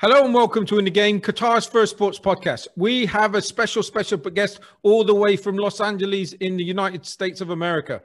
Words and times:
Hello 0.00 0.24
and 0.24 0.32
welcome 0.32 0.64
to 0.64 0.78
In 0.78 0.86
the 0.86 0.90
Game, 0.90 1.20
Qatar's 1.20 1.66
first 1.66 1.94
sports 1.94 2.18
podcast. 2.18 2.68
We 2.74 3.04
have 3.04 3.34
a 3.34 3.42
special, 3.42 3.82
special 3.82 4.16
guest 4.16 4.60
all 4.82 5.04
the 5.04 5.14
way 5.14 5.36
from 5.36 5.58
Los 5.58 5.78
Angeles 5.78 6.32
in 6.32 6.56
the 6.56 6.64
United 6.64 7.04
States 7.04 7.42
of 7.42 7.50
America. 7.50 8.00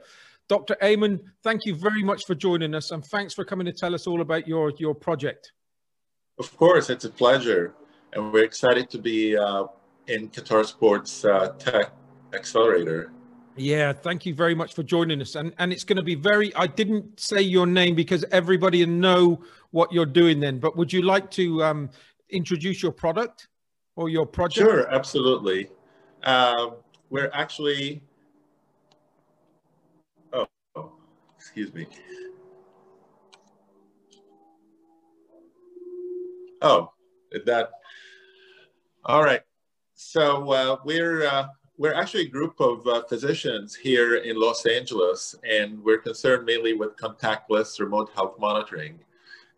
Dr. 0.46 0.76
Ayman, 0.82 1.20
thank 1.42 1.64
you 1.64 1.74
very 1.74 2.02
much 2.02 2.26
for 2.26 2.34
joining 2.34 2.74
us 2.74 2.90
and 2.90 3.02
thanks 3.02 3.32
for 3.32 3.46
coming 3.46 3.64
to 3.64 3.72
tell 3.72 3.94
us 3.94 4.06
all 4.06 4.20
about 4.20 4.46
your, 4.46 4.74
your 4.76 4.94
project. 4.94 5.52
Of 6.38 6.54
course, 6.58 6.90
it's 6.90 7.06
a 7.06 7.10
pleasure. 7.10 7.72
And 8.12 8.30
we're 8.30 8.44
excited 8.44 8.90
to 8.90 8.98
be 8.98 9.34
uh, 9.34 9.64
in 10.06 10.28
Qatar 10.28 10.66
Sports 10.66 11.24
uh, 11.24 11.54
Tech 11.58 11.92
Accelerator. 12.34 13.10
Yeah, 13.56 13.94
thank 13.94 14.26
you 14.26 14.34
very 14.34 14.54
much 14.54 14.74
for 14.74 14.82
joining 14.82 15.22
us. 15.22 15.34
And 15.34 15.54
and 15.58 15.72
it's 15.72 15.82
going 15.82 15.96
to 15.96 16.02
be 16.02 16.14
very. 16.14 16.54
I 16.54 16.66
didn't 16.66 17.18
say 17.18 17.40
your 17.40 17.66
name 17.66 17.94
because 17.94 18.22
everybody 18.30 18.84
know 18.84 19.42
what 19.76 19.92
you're 19.92 20.06
doing 20.06 20.40
then. 20.40 20.58
But 20.58 20.74
would 20.78 20.90
you 20.90 21.02
like 21.02 21.30
to 21.32 21.62
um, 21.62 21.90
introduce 22.30 22.82
your 22.82 22.92
product 22.92 23.48
or 23.94 24.08
your 24.08 24.24
project? 24.24 24.66
Sure, 24.66 24.88
absolutely. 24.92 25.68
Um, 26.24 26.76
we're 27.10 27.30
actually. 27.34 28.02
Oh, 30.32 30.46
excuse 31.36 31.74
me. 31.74 31.86
Oh, 36.62 36.92
that. 37.44 37.70
All 39.04 39.22
right. 39.22 39.42
So 39.94 40.50
uh, 40.52 40.76
we're 40.86 41.26
uh, 41.26 41.48
we're 41.76 41.94
actually 41.94 42.22
a 42.22 42.28
group 42.28 42.58
of 42.60 42.86
uh, 42.86 43.02
physicians 43.10 43.74
here 43.74 44.16
in 44.16 44.40
Los 44.40 44.64
Angeles, 44.64 45.34
and 45.46 45.84
we're 45.84 45.98
concerned 45.98 46.46
mainly 46.46 46.72
with 46.72 46.96
contactless 46.96 47.78
remote 47.78 48.10
health 48.14 48.38
monitoring. 48.38 48.98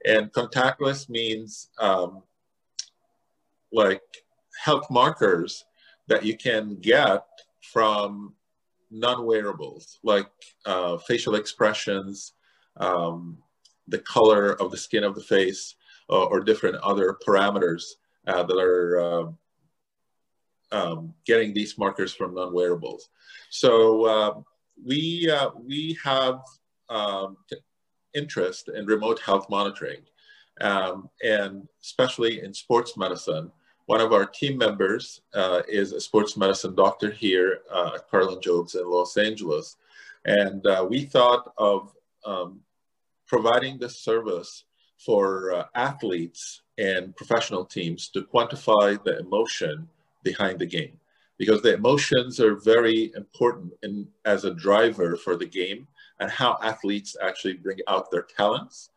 And 0.05 0.33
contactless 0.33 1.09
means 1.09 1.69
um, 1.79 2.23
like 3.73 4.03
health 4.63 4.91
markers 4.91 5.65
that 6.07 6.25
you 6.25 6.37
can 6.37 6.77
get 6.81 7.25
from 7.73 8.35
non-wearables, 8.91 9.99
like 10.03 10.31
uh, 10.65 10.97
facial 10.99 11.35
expressions, 11.35 12.33
um, 12.79 13.39
the 13.89 13.99
color 13.99 14.53
of 14.61 14.71
the 14.71 14.77
skin 14.77 15.05
of 15.05 15.15
the 15.15 15.23
face, 15.23 15.75
uh, 16.11 16.25
or 16.25 16.41
different 16.41 16.77
other 16.77 17.17
parameters 17.27 17.85
uh, 18.27 18.43
that 18.43 18.59
are 18.59 19.01
uh, 19.01 19.27
um, 20.73 21.15
getting 21.27 21.53
these 21.53 21.77
markers 21.77 22.15
from 22.15 22.35
non-wearables. 22.35 23.11
So 23.51 24.05
uh, 24.05 24.41
we, 24.85 25.31
uh, 25.31 25.51
we 25.63 25.99
have 26.03 26.41
um, 26.89 27.37
interest 28.15 28.69
in 28.69 28.87
remote 28.87 29.21
health 29.21 29.49
monitoring 29.51 30.01
um, 30.61 31.09
and 31.23 31.69
especially 31.83 32.43
in 32.43 32.53
sports 32.53 32.97
medicine. 32.97 33.51
One 33.87 34.01
of 34.01 34.13
our 34.13 34.27
team 34.27 34.59
members 34.59 35.23
uh, 35.35 35.63
is 35.67 35.93
a 35.93 36.01
sports 36.01 36.37
medicine 36.37 36.75
doctor 36.75 37.11
here 37.11 37.61
uh, 37.73 37.93
at 37.95 38.11
Kerlan 38.11 38.43
Jobe's 38.43 38.75
in 38.75 38.87
Los 38.87 39.17
Angeles. 39.17 39.77
And 40.25 40.67
uh, 40.67 40.87
we 40.89 41.05
thought 41.05 41.53
of 41.57 41.95
um, 42.25 42.61
providing 43.27 43.79
this 43.79 43.99
service 44.01 44.65
for 44.99 45.55
uh, 45.55 45.65
athletes 45.75 46.63
and 46.77 47.17
professional 47.17 47.65
teams 47.65 48.09
to 48.11 48.23
quantify 48.23 49.03
the 49.05 49.19
emotion 49.21 49.89
behind 50.23 50.59
the 50.59 50.67
game 50.67 50.99
because 51.39 51.63
the 51.63 51.73
emotions 51.73 52.41
are 52.41 52.57
very 52.57 53.13
important 53.17 53.73
in, 53.83 54.07
as 54.25 54.45
a 54.45 54.55
driver 54.55 55.17
for 55.17 55.37
the 55.37 55.47
game 55.47 55.87
and 56.21 56.31
how 56.31 56.59
athletes 56.63 57.17
actually 57.23 57.55
bring 57.55 57.79
out 57.89 58.11
their 58.11 58.27
talents. 58.37 58.91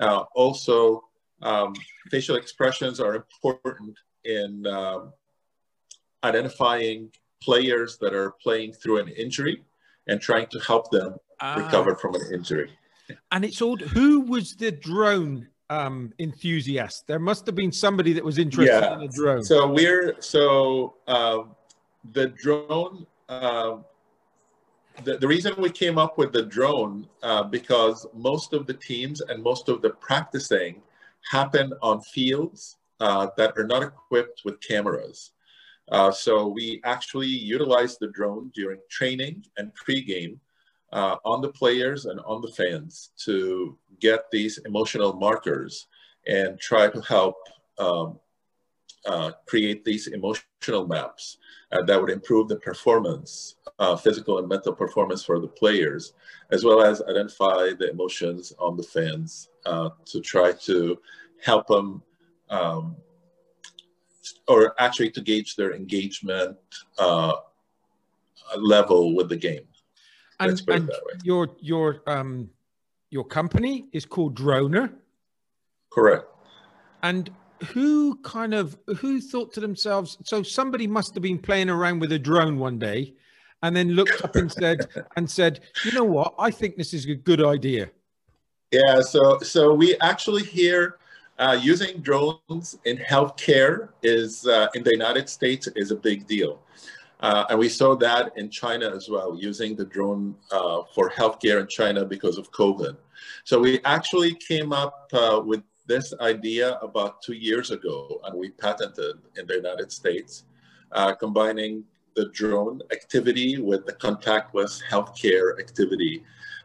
Uh, 0.00 0.24
also, 0.34 1.04
um, 1.42 1.74
facial 2.10 2.36
expressions 2.36 3.00
are 3.00 3.14
important 3.14 3.96
in 4.24 4.66
um, 4.66 5.12
identifying 6.24 7.10
players 7.42 7.98
that 7.98 8.14
are 8.14 8.32
playing 8.42 8.72
through 8.72 8.98
an 8.98 9.08
injury 9.08 9.62
and 10.06 10.20
trying 10.20 10.46
to 10.48 10.58
help 10.60 10.90
them 10.90 11.16
uh, 11.40 11.54
recover 11.62 11.94
from 11.94 12.14
an 12.14 12.22
injury. 12.32 12.70
And 13.30 13.44
it's 13.44 13.62
all 13.62 13.76
who 13.76 14.20
was 14.20 14.56
the 14.56 14.72
drone 14.72 15.48
um, 15.70 16.12
enthusiast? 16.18 17.06
There 17.06 17.18
must 17.18 17.46
have 17.46 17.54
been 17.54 17.72
somebody 17.72 18.12
that 18.14 18.24
was 18.24 18.38
interested 18.38 18.80
yeah. 18.80 18.94
in 18.94 19.02
a 19.02 19.08
drone. 19.08 19.44
So 19.44 19.68
we're 19.68 20.16
so 20.20 20.94
um, 21.06 21.54
the 22.12 22.28
drone. 22.28 23.06
Uh, 23.28 23.78
the, 25.04 25.18
the 25.18 25.28
reason 25.28 25.54
we 25.58 25.70
came 25.70 25.98
up 25.98 26.18
with 26.18 26.32
the 26.32 26.42
drone 26.42 27.08
uh, 27.22 27.42
because 27.42 28.06
most 28.14 28.52
of 28.52 28.66
the 28.66 28.74
teams 28.74 29.20
and 29.20 29.42
most 29.42 29.68
of 29.68 29.82
the 29.82 29.90
practicing 29.90 30.82
happen 31.30 31.72
on 31.82 32.00
fields 32.00 32.76
uh, 33.00 33.28
that 33.36 33.56
are 33.56 33.66
not 33.66 33.82
equipped 33.82 34.42
with 34.44 34.60
cameras. 34.60 35.32
Uh, 35.90 36.10
so 36.10 36.48
we 36.48 36.80
actually 36.84 37.28
utilize 37.28 37.98
the 37.98 38.08
drone 38.08 38.50
during 38.54 38.80
training 38.90 39.44
and 39.56 39.70
pregame 39.74 40.38
uh, 40.92 41.16
on 41.24 41.40
the 41.40 41.48
players 41.48 42.06
and 42.06 42.20
on 42.20 42.40
the 42.40 42.48
fans 42.48 43.10
to 43.16 43.78
get 44.00 44.30
these 44.30 44.58
emotional 44.66 45.12
markers 45.12 45.86
and 46.26 46.58
try 46.58 46.88
to 46.88 47.00
help 47.02 47.36
um, 47.78 48.18
uh, 49.06 49.30
create 49.46 49.84
these 49.84 50.08
emotional 50.08 50.44
maps 50.86 51.38
uh, 51.72 51.82
that 51.82 52.00
would 52.00 52.10
improve 52.10 52.48
the 52.48 52.56
performance, 52.56 53.56
uh, 53.78 53.96
physical 53.96 54.38
and 54.38 54.48
mental 54.48 54.72
performance 54.72 55.24
for 55.24 55.38
the 55.38 55.48
players, 55.48 56.12
as 56.50 56.64
well 56.64 56.82
as 56.82 57.02
identify 57.02 57.70
the 57.78 57.90
emotions 57.90 58.52
on 58.58 58.76
the 58.76 58.82
fans 58.82 59.48
uh, 59.64 59.90
to 60.04 60.20
try 60.20 60.52
to 60.52 60.98
help 61.42 61.66
them 61.66 62.02
um, 62.50 62.96
or 64.48 64.74
actually 64.78 65.10
to 65.10 65.20
gauge 65.20 65.56
their 65.56 65.74
engagement 65.74 66.56
uh, 66.98 67.34
level 68.56 69.14
with 69.14 69.28
the 69.28 69.36
game. 69.36 69.66
And, 70.38 70.60
and 70.68 70.90
your 71.22 71.48
your 71.60 72.02
um 72.06 72.50
your 73.10 73.24
company 73.24 73.88
is 73.92 74.04
called 74.04 74.38
Dronur. 74.38 74.92
Correct. 75.90 76.26
And 77.02 77.30
who 77.64 78.16
kind 78.22 78.54
of 78.54 78.76
who 78.98 79.20
thought 79.20 79.52
to 79.54 79.60
themselves? 79.60 80.18
So 80.24 80.42
somebody 80.42 80.86
must 80.86 81.14
have 81.14 81.22
been 81.22 81.38
playing 81.38 81.70
around 81.70 82.00
with 82.00 82.12
a 82.12 82.18
drone 82.18 82.58
one 82.58 82.78
day, 82.78 83.14
and 83.62 83.74
then 83.74 83.90
looked 83.90 84.22
up 84.24 84.36
and 84.36 84.50
said 84.50 84.86
and 85.16 85.30
said, 85.30 85.60
"You 85.84 85.92
know 85.92 86.04
what? 86.04 86.34
I 86.38 86.50
think 86.50 86.76
this 86.76 86.94
is 86.94 87.06
a 87.06 87.14
good 87.14 87.42
idea." 87.42 87.90
Yeah. 88.70 89.00
So 89.00 89.38
so 89.40 89.74
we 89.74 89.96
actually 90.00 90.42
here. 90.42 90.98
Uh, 91.38 91.52
using 91.60 92.00
drones 92.00 92.78
in 92.86 92.96
healthcare 92.96 93.90
is 94.02 94.46
uh, 94.46 94.68
in 94.74 94.82
the 94.82 94.90
United 94.90 95.28
States 95.28 95.68
is 95.76 95.90
a 95.90 95.94
big 95.94 96.26
deal. 96.26 96.62
Uh, 97.20 97.44
and 97.50 97.58
we 97.58 97.68
saw 97.68 97.94
that 97.94 98.32
in 98.36 98.48
China 98.48 98.90
as 98.94 99.08
well, 99.08 99.36
using 99.38 99.76
the 99.76 99.84
drone 99.84 100.34
uh, 100.50 100.82
for 100.94 101.10
healthcare 101.10 101.60
in 101.60 101.66
China 101.66 102.06
because 102.06 102.38
of 102.38 102.50
COVID. 102.52 102.96
So 103.44 103.60
we 103.60 103.80
actually 103.84 104.34
came 104.34 104.72
up 104.72 105.10
uh, 105.12 105.42
with 105.44 105.62
this 105.86 106.12
idea 106.20 106.78
about 106.78 107.22
two 107.22 107.34
years 107.34 107.70
ago, 107.70 108.20
and 108.24 108.38
we 108.38 108.50
patented 108.50 109.16
in 109.36 109.46
the 109.46 109.54
United 109.54 109.92
States, 109.92 110.44
uh, 110.92 111.14
combining 111.14 111.84
the 112.14 112.28
drone 112.30 112.80
activity 112.92 113.60
with 113.60 113.86
the 113.86 113.92
contactless 113.92 114.82
healthcare 114.90 115.58
activity. 115.60 116.24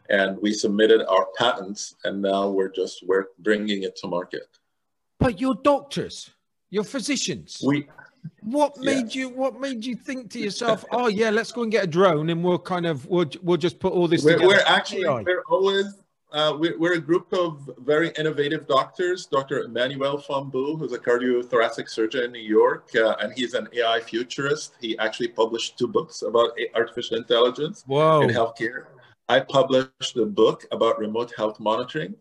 And 0.10 0.38
we 0.42 0.54
submitted 0.54 1.06
our 1.08 1.28
patents, 1.38 1.96
and 2.04 2.22
now 2.22 2.50
we're 2.50 2.72
just 2.72 3.08
we're 3.08 3.28
bringing 3.40 3.84
it 3.84 3.96
to 3.98 4.08
market. 4.08 4.48
But 5.20 5.40
your 5.40 5.56
doctors, 5.56 6.32
your 6.70 6.84
physicians. 6.84 7.62
We 7.66 7.88
what 8.42 8.78
made 8.78 9.16
yeah. 9.16 9.22
you 9.22 9.30
What 9.30 9.60
made 9.60 9.86
you 9.86 9.96
think 9.96 10.32
to 10.32 10.40
yourself, 10.40 10.84
"Oh 10.92 11.08
yeah, 11.08 11.30
let's 11.30 11.52
go 11.52 11.64
and 11.64 11.72
get 11.72 11.86
a 11.86 11.88
drone, 11.88 12.30
and 12.30 12.44
we'll 12.44 12.60
kind 12.60 12.86
of 12.86 13.06
we'll 13.08 13.30
we'll 13.42 13.58
just 13.58 13.80
put 13.80 13.94
all 13.94 14.08
this." 14.08 14.24
We're, 14.24 14.34
together. 14.34 14.48
we're 14.48 14.64
actually 14.66 15.06
we're 15.06 15.44
always 15.50 16.02
uh, 16.32 16.56
we're, 16.58 16.78
we're, 16.80 16.94
a 16.94 17.00
group 17.00 17.32
of 17.34 17.70
very 17.80 18.12
innovative 18.18 18.68
doctors. 18.68 19.26
Dr. 19.26 19.64
Emmanuel 19.64 20.18
Fombu, 20.18 20.80
who's 20.80 20.94
a 20.94 21.00
cardiothoracic 21.00 21.90
surgeon 21.90 22.24
in 22.24 22.32
New 22.32 22.40
York, 22.40 22.90
uh, 22.96 23.16
and 23.20 23.34
he's 23.34 23.54
an 23.54 23.68
AI 23.74 24.00
futurist. 24.00 24.76
He 24.80 24.98
actually 24.98 25.30
published 25.30 25.78
two 25.78 25.88
books 25.88 26.22
about 26.22 26.52
artificial 26.76 27.18
intelligence 27.18 27.84
Whoa. 27.86 28.22
in 28.22 28.30
healthcare. 28.30 28.86
I 29.28 29.42
published 29.42 30.18
a 30.18 30.26
book 30.26 30.66
about 30.72 31.00
remote 31.00 31.34
health 31.36 31.60
monitoring. 31.60 32.16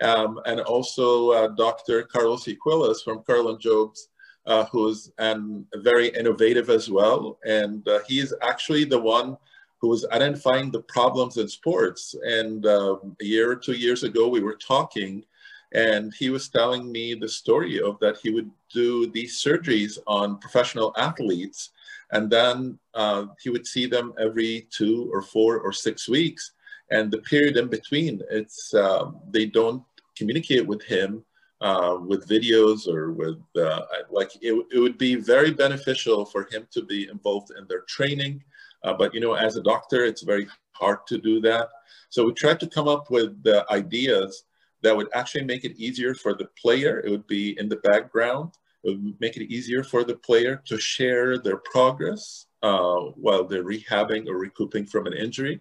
Um, 0.00 0.40
and 0.46 0.60
also 0.60 1.30
uh, 1.30 1.48
Dr. 1.48 2.02
Carlos 2.04 2.46
Uquillas 2.46 3.02
from 3.04 3.18
Kerlan-Jobe's 3.20 4.08
uh, 4.46 4.64
who's 4.66 5.10
and 5.18 5.64
very 5.76 6.08
innovative 6.08 6.70
as 6.70 6.90
well. 6.90 7.38
And 7.46 7.86
uh, 7.88 8.00
he 8.08 8.20
is 8.20 8.34
actually 8.42 8.84
the 8.84 8.98
one 8.98 9.36
who 9.82 9.88
was 9.88 10.06
identifying 10.12 10.70
the 10.70 10.82
problems 10.82 11.36
in 11.36 11.48
sports. 11.48 12.14
And 12.24 12.64
um, 12.66 13.16
a 13.20 13.24
year 13.24 13.50
or 13.50 13.56
two 13.56 13.72
years 13.72 14.04
ago, 14.04 14.28
we 14.28 14.40
were 14.40 14.54
talking, 14.54 15.24
and 15.72 16.14
he 16.14 16.30
was 16.30 16.48
telling 16.48 16.90
me 16.90 17.14
the 17.14 17.28
story 17.28 17.82
of 17.82 17.98
that 17.98 18.18
he 18.22 18.30
would 18.30 18.50
do 18.72 19.08
these 19.08 19.42
surgeries 19.42 19.98
on 20.06 20.38
professional 20.38 20.94
athletes, 20.96 21.70
and 22.12 22.30
then 22.30 22.78
uh, 22.94 23.26
he 23.42 23.50
would 23.50 23.66
see 23.66 23.86
them 23.86 24.14
every 24.20 24.68
two 24.70 25.10
or 25.12 25.20
four 25.20 25.58
or 25.58 25.72
six 25.72 26.08
weeks. 26.08 26.52
And 26.92 27.10
the 27.10 27.18
period 27.18 27.56
in 27.56 27.66
between, 27.68 28.22
it's 28.30 28.72
um, 28.74 29.18
they 29.30 29.46
don't 29.46 29.82
communicate 30.16 30.64
with 30.64 30.82
him 30.84 31.24
uh, 31.62 31.96
with 32.04 32.28
videos 32.28 32.86
or 32.86 33.12
with 33.12 33.40
uh, 33.56 33.82
like 34.10 34.30
it, 34.42 34.52
it 34.72 34.78
would 34.78 34.98
be 34.98 35.14
very 35.14 35.52
beneficial 35.52 36.24
for 36.24 36.46
him 36.52 36.66
to 36.72 36.82
be 36.82 37.08
involved 37.08 37.50
in 37.56 37.66
their 37.66 37.82
training. 37.82 38.42
Uh, 38.84 38.92
but 38.92 39.14
you 39.14 39.20
know, 39.20 39.34
as 39.34 39.56
a 39.56 39.62
doctor, 39.62 40.04
it's 40.04 40.22
very 40.22 40.46
hard 40.72 40.98
to 41.06 41.18
do 41.18 41.40
that. 41.40 41.68
So 42.10 42.26
we 42.26 42.32
tried 42.34 42.60
to 42.60 42.66
come 42.66 42.88
up 42.88 43.10
with 43.10 43.42
the 43.42 43.64
ideas 43.70 44.44
that 44.82 44.96
would 44.96 45.08
actually 45.14 45.44
make 45.44 45.64
it 45.64 45.76
easier 45.76 46.14
for 46.14 46.34
the 46.34 46.48
player. 46.60 47.00
It 47.04 47.10
would 47.10 47.26
be 47.26 47.58
in 47.58 47.68
the 47.68 47.76
background. 47.76 48.52
It 48.84 48.90
would 48.90 49.20
make 49.20 49.36
it 49.36 49.52
easier 49.52 49.84
for 49.84 50.02
the 50.02 50.16
player 50.16 50.60
to 50.66 50.78
share 50.78 51.38
their 51.38 51.58
progress 51.58 52.46
uh, 52.62 53.00
while 53.24 53.44
they're 53.44 53.64
rehabbing 53.64 54.28
or 54.28 54.36
recouping 54.38 54.86
from 54.86 55.06
an 55.06 55.12
injury. 55.12 55.60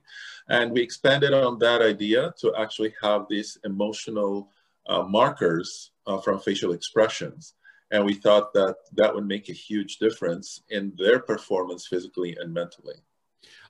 And 0.49 0.71
we 0.71 0.81
expanded 0.81 1.33
on 1.33 1.59
that 1.59 1.81
idea 1.81 2.33
to 2.39 2.53
actually 2.57 2.93
have 3.01 3.27
these 3.29 3.57
emotional 3.63 4.49
uh, 4.87 5.03
markers 5.03 5.91
uh, 6.07 6.17
from 6.17 6.39
facial 6.39 6.73
expressions. 6.73 7.53
And 7.91 8.05
we 8.05 8.13
thought 8.13 8.53
that 8.53 8.75
that 8.93 9.13
would 9.13 9.27
make 9.27 9.49
a 9.49 9.53
huge 9.53 9.97
difference 9.97 10.63
in 10.69 10.93
their 10.97 11.19
performance 11.19 11.87
physically 11.87 12.35
and 12.39 12.53
mentally. 12.53 12.95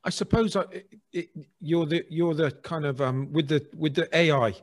I 0.04 0.10
suppose 0.10 0.56
I, 0.56 0.64
it, 1.14 1.30
you're 1.60 1.86
the 1.86 2.04
you're 2.10 2.34
the 2.34 2.52
kind 2.52 2.86
of 2.86 3.02
um, 3.02 3.32
with 3.32 3.48
the 3.48 3.66
with 3.76 3.96
the 3.96 4.08
AI. 4.16 4.54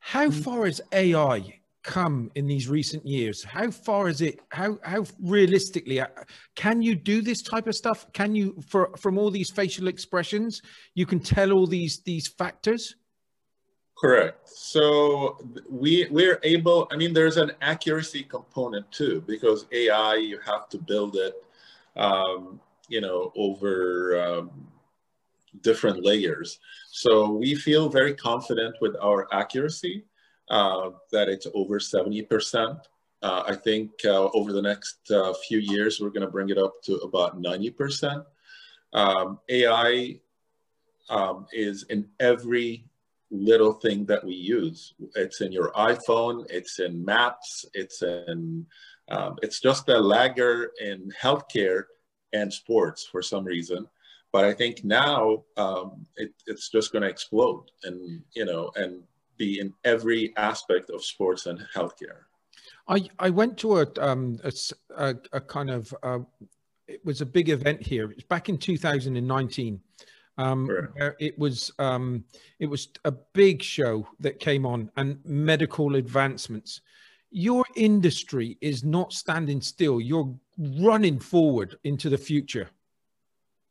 How 0.00 0.28
mm. 0.28 0.44
far 0.44 0.66
has 0.66 0.80
AI 0.92 1.60
come 1.82 2.30
in 2.34 2.46
these 2.46 2.68
recent 2.68 3.06
years? 3.06 3.42
How 3.44 3.70
far 3.70 4.08
is 4.08 4.20
it? 4.20 4.40
How 4.50 4.78
how 4.82 5.06
realistically 5.20 6.00
uh, 6.00 6.08
can 6.54 6.82
you 6.82 6.94
do 6.94 7.22
this 7.22 7.42
type 7.42 7.66
of 7.66 7.74
stuff? 7.74 8.06
Can 8.12 8.34
you 8.34 8.60
for 8.68 8.90
from 8.96 9.18
all 9.18 9.30
these 9.30 9.50
facial 9.50 9.88
expressions, 9.88 10.60
you 10.94 11.06
can 11.06 11.20
tell 11.20 11.52
all 11.52 11.66
these 11.66 12.00
these 12.04 12.28
factors? 12.28 12.96
Correct. 13.96 14.46
So 14.46 15.38
we 15.70 16.06
we're 16.10 16.38
able. 16.42 16.86
I 16.90 16.96
mean, 16.96 17.14
there's 17.14 17.38
an 17.38 17.52
accuracy 17.62 18.24
component 18.24 18.90
too 18.92 19.24
because 19.26 19.66
AI 19.72 20.16
you 20.16 20.38
have 20.40 20.68
to 20.68 20.78
build 20.78 21.16
it, 21.16 21.42
um, 21.96 22.60
you 22.88 23.00
know, 23.00 23.32
over 23.36 24.20
um, 24.22 24.68
different 25.62 26.04
layers. 26.04 26.58
So 26.90 27.30
we 27.30 27.54
feel 27.54 27.88
very 27.88 28.14
confident 28.14 28.76
with 28.80 28.96
our 29.02 29.28
accuracy 29.32 30.04
uh, 30.48 30.90
that 31.12 31.28
it's 31.28 31.46
over 31.54 31.78
70%. 31.78 32.80
Uh, 33.22 33.42
I 33.46 33.54
think 33.56 33.90
uh, 34.04 34.28
over 34.34 34.52
the 34.52 34.62
next 34.62 35.10
uh, 35.10 35.32
few 35.48 35.58
years, 35.58 36.00
we're 36.00 36.10
going 36.10 36.26
to 36.26 36.30
bring 36.30 36.50
it 36.50 36.58
up 36.58 36.82
to 36.84 36.96
about 36.98 37.40
90%. 37.40 38.24
Um, 38.92 39.40
AI 39.48 40.20
um, 41.08 41.46
is 41.52 41.84
in 41.84 42.08
every 42.20 42.84
little 43.30 43.72
thing 43.72 44.04
that 44.06 44.24
we 44.24 44.34
use. 44.34 44.94
It's 45.14 45.40
in 45.40 45.50
your 45.50 45.72
iPhone, 45.72 46.46
it's 46.48 46.78
in 46.78 47.04
maps, 47.04 47.64
it's 47.74 48.02
in, 48.02 48.66
um, 49.08 49.36
it's 49.42 49.60
just 49.60 49.88
a 49.88 49.98
lagger 49.98 50.70
in 50.80 51.10
healthcare 51.20 51.84
and 52.36 52.52
sports 52.52 53.04
for 53.04 53.22
some 53.22 53.44
reason. 53.44 53.86
But 54.32 54.44
I 54.44 54.52
think 54.52 54.84
now 54.84 55.44
um, 55.56 56.06
it, 56.16 56.32
it's 56.46 56.68
just 56.68 56.92
going 56.92 57.02
to 57.02 57.08
explode 57.08 57.70
and, 57.84 58.22
you 58.34 58.44
know, 58.44 58.70
and 58.76 59.02
be 59.36 59.60
in 59.60 59.72
every 59.84 60.34
aspect 60.36 60.90
of 60.90 61.04
sports 61.04 61.46
and 61.46 61.60
healthcare. 61.74 62.24
I, 62.88 63.08
I 63.18 63.30
went 63.30 63.56
to 63.58 63.78
a, 63.78 63.86
um, 63.98 64.38
a, 64.96 65.14
a, 65.32 65.40
kind 65.40 65.70
of, 65.70 65.94
uh, 66.02 66.18
it 66.86 67.04
was 67.04 67.20
a 67.20 67.26
big 67.26 67.48
event 67.48 67.82
here. 67.82 68.10
It 68.10 68.16
was 68.16 68.24
back 68.24 68.48
in 68.48 68.58
2019. 68.58 69.80
Um, 70.38 70.68
it 71.18 71.38
was 71.38 71.72
um, 71.78 72.24
it 72.58 72.66
was 72.66 72.88
a 73.04 73.12
big 73.12 73.62
show 73.62 74.06
that 74.20 74.38
came 74.38 74.66
on 74.66 74.90
and 74.96 75.18
medical 75.24 75.96
advancements. 75.96 76.82
Your 77.30 77.64
industry 77.74 78.58
is 78.60 78.84
not 78.84 79.12
standing 79.12 79.62
still. 79.62 80.00
You're 80.00 80.34
running 80.58 81.18
forward 81.18 81.78
into 81.84 82.08
the 82.08 82.18
future. 82.18 82.68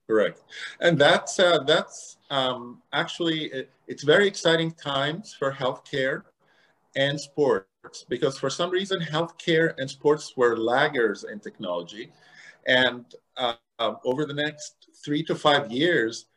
Correct, 0.08 0.44
and 0.82 1.00
that's 1.00 1.40
uh, 1.40 1.64
that's 1.64 2.18
um, 2.30 2.82
actually 2.94 3.46
it, 3.46 3.72
it's 3.88 4.04
very 4.04 4.28
exciting 4.28 4.72
times 4.72 5.34
for 5.38 5.52
healthcare 5.52 6.24
and 6.96 7.20
sports 7.20 8.06
because 8.08 8.38
for 8.38 8.50
some 8.50 8.70
reason 8.70 9.00
healthcare 9.00 9.74
and 9.80 9.90
sports 9.90 10.38
were 10.38 10.58
laggers 10.58 11.30
in 11.30 11.40
technology, 11.40 12.12
and 12.68 13.06
uh, 13.38 13.54
um, 13.80 13.98
over 14.06 14.26
the 14.26 14.34
next 14.34 14.90
three 15.04 15.24
to 15.24 15.36
five 15.36 15.72
years, 15.72 16.28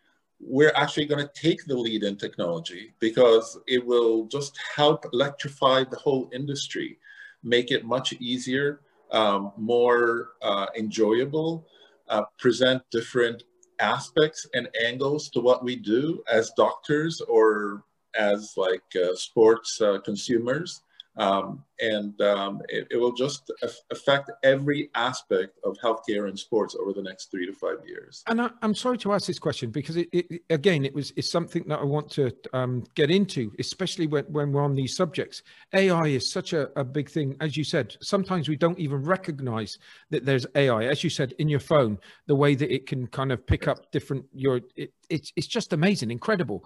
we're 0.41 0.73
actually 0.75 1.06
going 1.06 1.25
to 1.25 1.33
take 1.35 1.65
the 1.67 1.77
lead 1.77 2.05
in 2.05 2.17
technology 2.17 2.95
because 3.00 3.59
it 3.67 3.85
will 3.85 4.27
just 4.27 4.59
help 4.75 5.05
electrify 5.12 5.85
the 5.85 5.97
whole 5.97 6.31
industry, 6.33 6.99
make 7.43 7.71
it 7.71 7.85
much 7.85 8.12
easier, 8.15 8.81
um, 9.12 9.52
more 9.56 10.31
uh, 10.43 10.66
enjoyable, 10.76 11.66
uh, 12.08 12.22
present 12.38 12.82
different 12.90 13.44
aspects 13.81 14.46
and 14.55 14.69
angles 14.84 15.28
to 15.31 15.40
what 15.40 15.62
we 15.62 15.76
do 15.76 16.22
as 16.31 16.50
doctors 16.56 17.20
or 17.22 17.84
as 18.19 18.55
like 18.56 18.82
uh, 18.96 19.14
sports 19.14 19.81
uh, 19.81 19.99
consumers 20.05 20.82
um, 21.19 21.65
and 21.81 22.20
um, 22.23 22.62
it, 22.69 22.87
it, 22.93 22.97
will 22.97 23.12
just 23.12 23.50
affect 23.91 24.31
every 24.44 24.88
aspect 24.94 25.59
of 25.65 25.76
healthcare 25.82 26.29
and 26.29 26.38
sports 26.38 26.76
over 26.81 26.93
the 26.93 27.03
next 27.03 27.31
three 27.31 27.44
to 27.44 27.53
five 27.53 27.79
years. 27.87 28.23
And 28.29 28.41
I, 28.41 28.50
am 28.62 28.75
sorry 28.75 28.99
to 28.99 29.12
ask 29.12 29.26
this 29.26 29.38
question 29.38 29.70
because 29.70 29.97
it, 29.97 30.09
it, 30.12 30.43
again, 30.50 30.85
it 30.85 30.94
was 30.94 31.12
it's 31.17 31.31
something 31.31 31.65
that 31.67 31.81
I 31.81 31.85
want 31.85 32.09
to 32.12 32.32
um, 32.53 32.85
get 32.94 33.11
into, 33.11 33.53
especially 33.59 34.06
when, 34.06 34.25
when 34.26 34.53
we're 34.53 34.62
on 34.62 34.76
these 34.76 34.94
subjects. 34.94 35.43
AI 35.75 36.06
is 36.06 36.31
such 36.31 36.53
a, 36.53 36.70
a 36.79 36.85
big 36.85 37.11
thing, 37.11 37.37
as 37.41 37.56
you 37.56 37.64
said. 37.64 37.97
Sometimes 38.00 38.49
we 38.49 38.56
don't 38.56 38.79
even 38.79 39.03
recognize 39.03 39.79
that 40.11 40.25
there's 40.25 40.47
AI, 40.55 40.85
as 40.85 41.03
you 41.03 41.11
said 41.11 41.35
in 41.38 41.49
your 41.49 41.61
phone, 41.61 41.99
the 42.26 42.37
way 42.37 42.55
that 42.55 42.73
it 42.73 42.87
can 42.87 43.09
kind 43.09 43.32
of 43.32 43.44
pick 43.44 43.67
up 43.67 43.91
different 43.91 44.25
your. 44.32 44.61
It, 44.76 44.93
it's 45.11 45.32
it's 45.35 45.49
just 45.49 45.73
amazing, 45.73 46.12
incredible. 46.12 46.64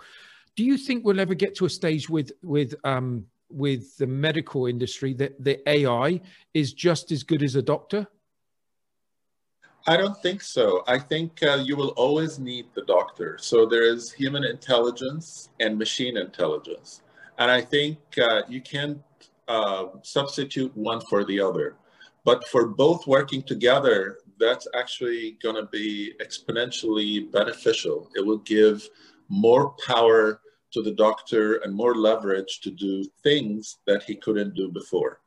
Do 0.57 0.65
you 0.65 0.77
think 0.77 1.05
we'll 1.05 1.21
ever 1.21 1.35
get 1.35 1.55
to 1.57 1.65
a 1.65 1.71
stage 1.71 2.11
with 2.11 2.33
with 2.43 2.75
um, 2.85 3.25
with 3.53 3.97
the 3.99 4.07
medical 4.07 4.67
industry 4.67 5.15
that 5.15 5.43
the 5.43 5.67
AI 5.69 6.21
is 6.55 6.73
just 6.73 7.13
as 7.13 7.23
good 7.23 7.43
as 7.43 7.55
a 7.55 7.63
doctor? 7.63 8.07
I 9.87 9.97
don't 9.97 10.17
think 10.23 10.43
so. 10.43 10.85
I 10.87 10.99
think 10.99 11.43
uh, 11.43 11.57
you 11.65 11.77
will 11.77 11.89
always 11.91 12.39
need 12.39 12.67
the 12.75 12.83
doctor. 12.83 13.37
So 13.41 13.67
there 13.67 13.83
is 13.83 14.13
human 14.13 14.45
intelligence 14.45 15.49
and 15.59 15.77
machine 15.77 16.17
intelligence. 16.17 17.03
And 17.39 17.51
I 17.51 17.61
think 17.61 17.99
uh, 18.19 18.43
you 18.49 18.61
can't 18.61 19.03
uh, 19.49 19.87
substitute 20.03 20.77
one 20.77 21.01
for 21.01 21.25
the 21.25 21.41
other. 21.41 21.77
But 22.25 22.47
for 22.47 22.69
both 22.69 23.09
working 23.09 23.43
together, 23.43 24.19
that's 24.39 24.69
actually 24.75 25.37
going 25.43 25.57
to 25.57 25.67
be 25.67 26.15
exponentially 26.21 27.31
beneficial. 27.33 28.09
It 28.15 28.25
will 28.25 28.39
give 28.39 28.89
more 29.29 29.75
power 29.85 30.41
to 30.73 30.83
the 30.83 30.93
doctor 30.93 31.57
and 31.57 31.75
more 31.75 31.95
leverage 31.95 32.61
to 32.63 32.71
do 32.71 33.05
things 33.23 33.79
that 33.87 34.03
he 34.03 34.15
couldn't 34.15 34.55
do 34.55 34.71
before. 34.71 35.21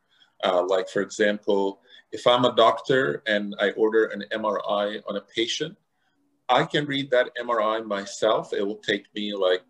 Uh, 0.44 0.64
like, 0.68 0.90
for 0.90 1.02
example, 1.02 1.82
if 2.12 2.28
I'm 2.28 2.46
a 2.46 2.56
doctor 2.56 3.24
and 3.28 3.56
I 3.60 3.72
order 3.72 4.06
an 4.06 4.24
MRI 4.32 5.02
on 5.08 5.18
a 5.18 5.22
patient, 5.22 5.78
I 6.50 6.64
can 6.66 6.86
read 6.86 7.10
that 7.12 7.32
MRI 7.42 7.86
myself. 7.86 8.54
It 8.54 8.62
will 8.62 8.78
take 8.78 9.06
me 9.16 9.34
like 9.34 9.64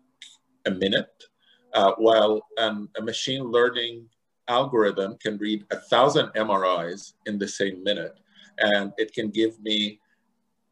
a 0.66 0.70
minute, 0.70 1.24
uh, 1.72 1.92
while 1.96 2.46
um, 2.58 2.88
a 2.98 3.02
machine 3.02 3.44
learning 3.44 4.06
algorithm 4.48 5.16
can 5.18 5.38
read 5.38 5.64
a 5.70 5.76
thousand 5.76 6.28
MRIs 6.36 7.14
in 7.26 7.38
the 7.38 7.48
same 7.48 7.82
minute. 7.82 8.18
And 8.58 8.92
it 8.98 9.12
can 9.12 9.30
give 9.30 9.60
me 9.60 10.00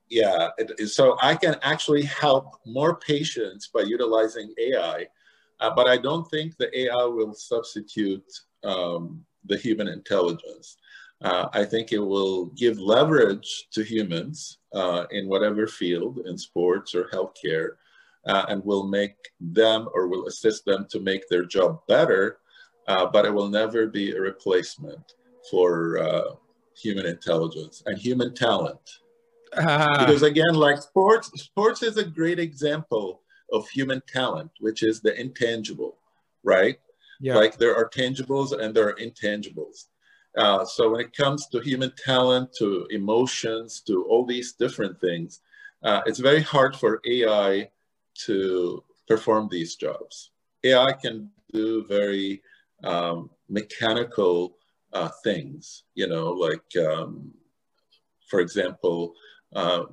yeah, 0.08 0.49
it, 0.58 0.88
so 0.88 1.16
I 1.23 1.34
can 1.34 1.56
actually 1.62 2.02
help 2.02 2.56
more 2.66 2.96
patients 2.96 3.68
by 3.68 3.80
utilizing 3.82 4.52
AI, 4.58 5.06
uh, 5.61 5.70
but 5.75 5.87
I 5.87 5.96
don't 5.96 6.28
think 6.30 6.56
the 6.56 6.76
AI 6.78 7.04
will 7.04 7.34
substitute 7.34 8.30
um, 8.62 9.25
the 9.46 9.56
human 9.56 9.88
intelligence. 9.88 10.76
Uh, 11.23 11.49
I 11.52 11.64
think 11.64 11.92
it 11.92 11.99
will 11.99 12.46
give 12.46 12.78
leverage 12.78 13.68
to 13.73 13.82
humans 13.82 14.58
uh, 14.75 15.06
in 15.11 15.28
whatever 15.28 15.66
field, 15.66 16.20
in 16.26 16.37
sports 16.37 16.94
or 16.94 17.04
healthcare, 17.04 17.76
uh, 18.26 18.44
and 18.49 18.64
will 18.64 18.87
make 18.87 19.16
them 19.40 19.88
or 19.94 20.08
will 20.08 20.26
assist 20.26 20.64
them 20.64 20.87
to 20.90 21.00
make 21.00 21.28
their 21.28 21.44
job 21.44 21.80
better, 21.88 22.38
uh, 22.88 23.06
but 23.06 23.25
it 23.25 23.32
will 23.32 23.49
never 23.49 23.87
be 23.87 24.12
a 24.12 24.20
replacement 24.20 25.14
for 25.50 25.99
uh, 25.99 26.34
human 26.76 27.06
intelligence 27.06 27.82
and 27.87 27.96
human 27.96 28.34
talent. 28.34 28.99
Uh, 29.56 29.99
because 30.06 30.23
again, 30.23 30.54
like 30.54 30.80
sports, 30.80 31.30
sports 31.42 31.82
is 31.82 31.96
a 31.96 32.04
great 32.04 32.38
example 32.38 33.23
of 33.52 33.68
human 33.68 34.02
talent, 34.06 34.50
which 34.61 34.82
is 34.82 35.00
the 35.00 35.18
intangible, 35.18 35.96
right? 36.42 36.78
Yeah. 37.20 37.37
Like 37.37 37.58
there 37.58 37.76
are 37.76 37.88
tangibles 37.88 38.58
and 38.58 38.75
there 38.75 38.88
are 38.88 38.94
intangibles. 38.94 39.87
Uh, 40.37 40.64
so 40.64 40.90
when 40.90 41.00
it 41.00 41.16
comes 41.16 41.46
to 41.49 41.61
human 41.61 41.92
talent, 42.04 42.52
to 42.58 42.87
emotions, 42.90 43.80
to 43.87 44.04
all 44.04 44.26
these 44.26 44.52
different 44.52 45.00
things, 45.00 45.40
uh, 45.84 46.00
it's 46.06 46.18
very 46.18 46.42
hard 46.42 46.75
for 46.75 47.00
AI 47.06 47.70
to 48.26 48.82
perform 49.06 49.49
these 49.50 49.76
jobs. 49.76 50.30
AI 50.64 50.92
can 50.92 51.30
do 51.52 51.84
very 51.87 52.42
um, 52.82 53.30
mechanical 53.49 54.56
uh, 54.92 55.11
things, 55.23 55.84
you 55.94 56.06
know, 56.06 56.30
like, 56.32 56.64
um, 56.84 57.32
for 58.28 58.40
example, 58.40 59.14
uh, 59.54 59.84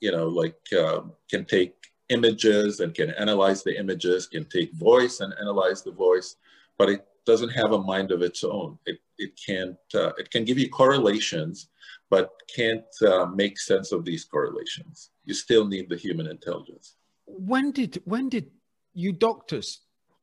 you 0.00 0.12
know, 0.12 0.28
like 0.28 0.60
uh, 0.78 1.00
can 1.30 1.44
take 1.44 1.74
images 2.08 2.80
and 2.80 2.94
can 2.94 3.10
analyze 3.10 3.62
the 3.62 3.78
images, 3.78 4.26
can 4.26 4.44
take 4.44 4.72
voice 4.74 5.20
and 5.20 5.32
analyze 5.40 5.82
the 5.82 5.90
voice, 5.90 6.36
but 6.78 6.88
it 6.88 7.04
doesn't 7.24 7.50
have 7.50 7.72
a 7.72 7.82
mind 7.82 8.12
of 8.12 8.22
its 8.22 8.44
own. 8.44 8.78
It, 8.86 8.98
it 9.18 9.32
can't, 9.44 9.76
uh, 9.94 10.12
it 10.18 10.30
can 10.30 10.44
give 10.44 10.58
you 10.58 10.68
correlations, 10.68 11.68
but 12.10 12.30
can't 12.54 12.84
uh, 13.06 13.26
make 13.26 13.58
sense 13.58 13.90
of 13.90 14.04
these 14.04 14.24
correlations. 14.24 15.10
You 15.24 15.34
still 15.34 15.66
need 15.66 15.88
the 15.88 15.96
human 15.96 16.28
intelligence. 16.28 16.94
When 17.26 17.72
did, 17.72 18.00
when 18.04 18.28
did 18.28 18.50
you 18.94 19.12
doctors 19.12 19.80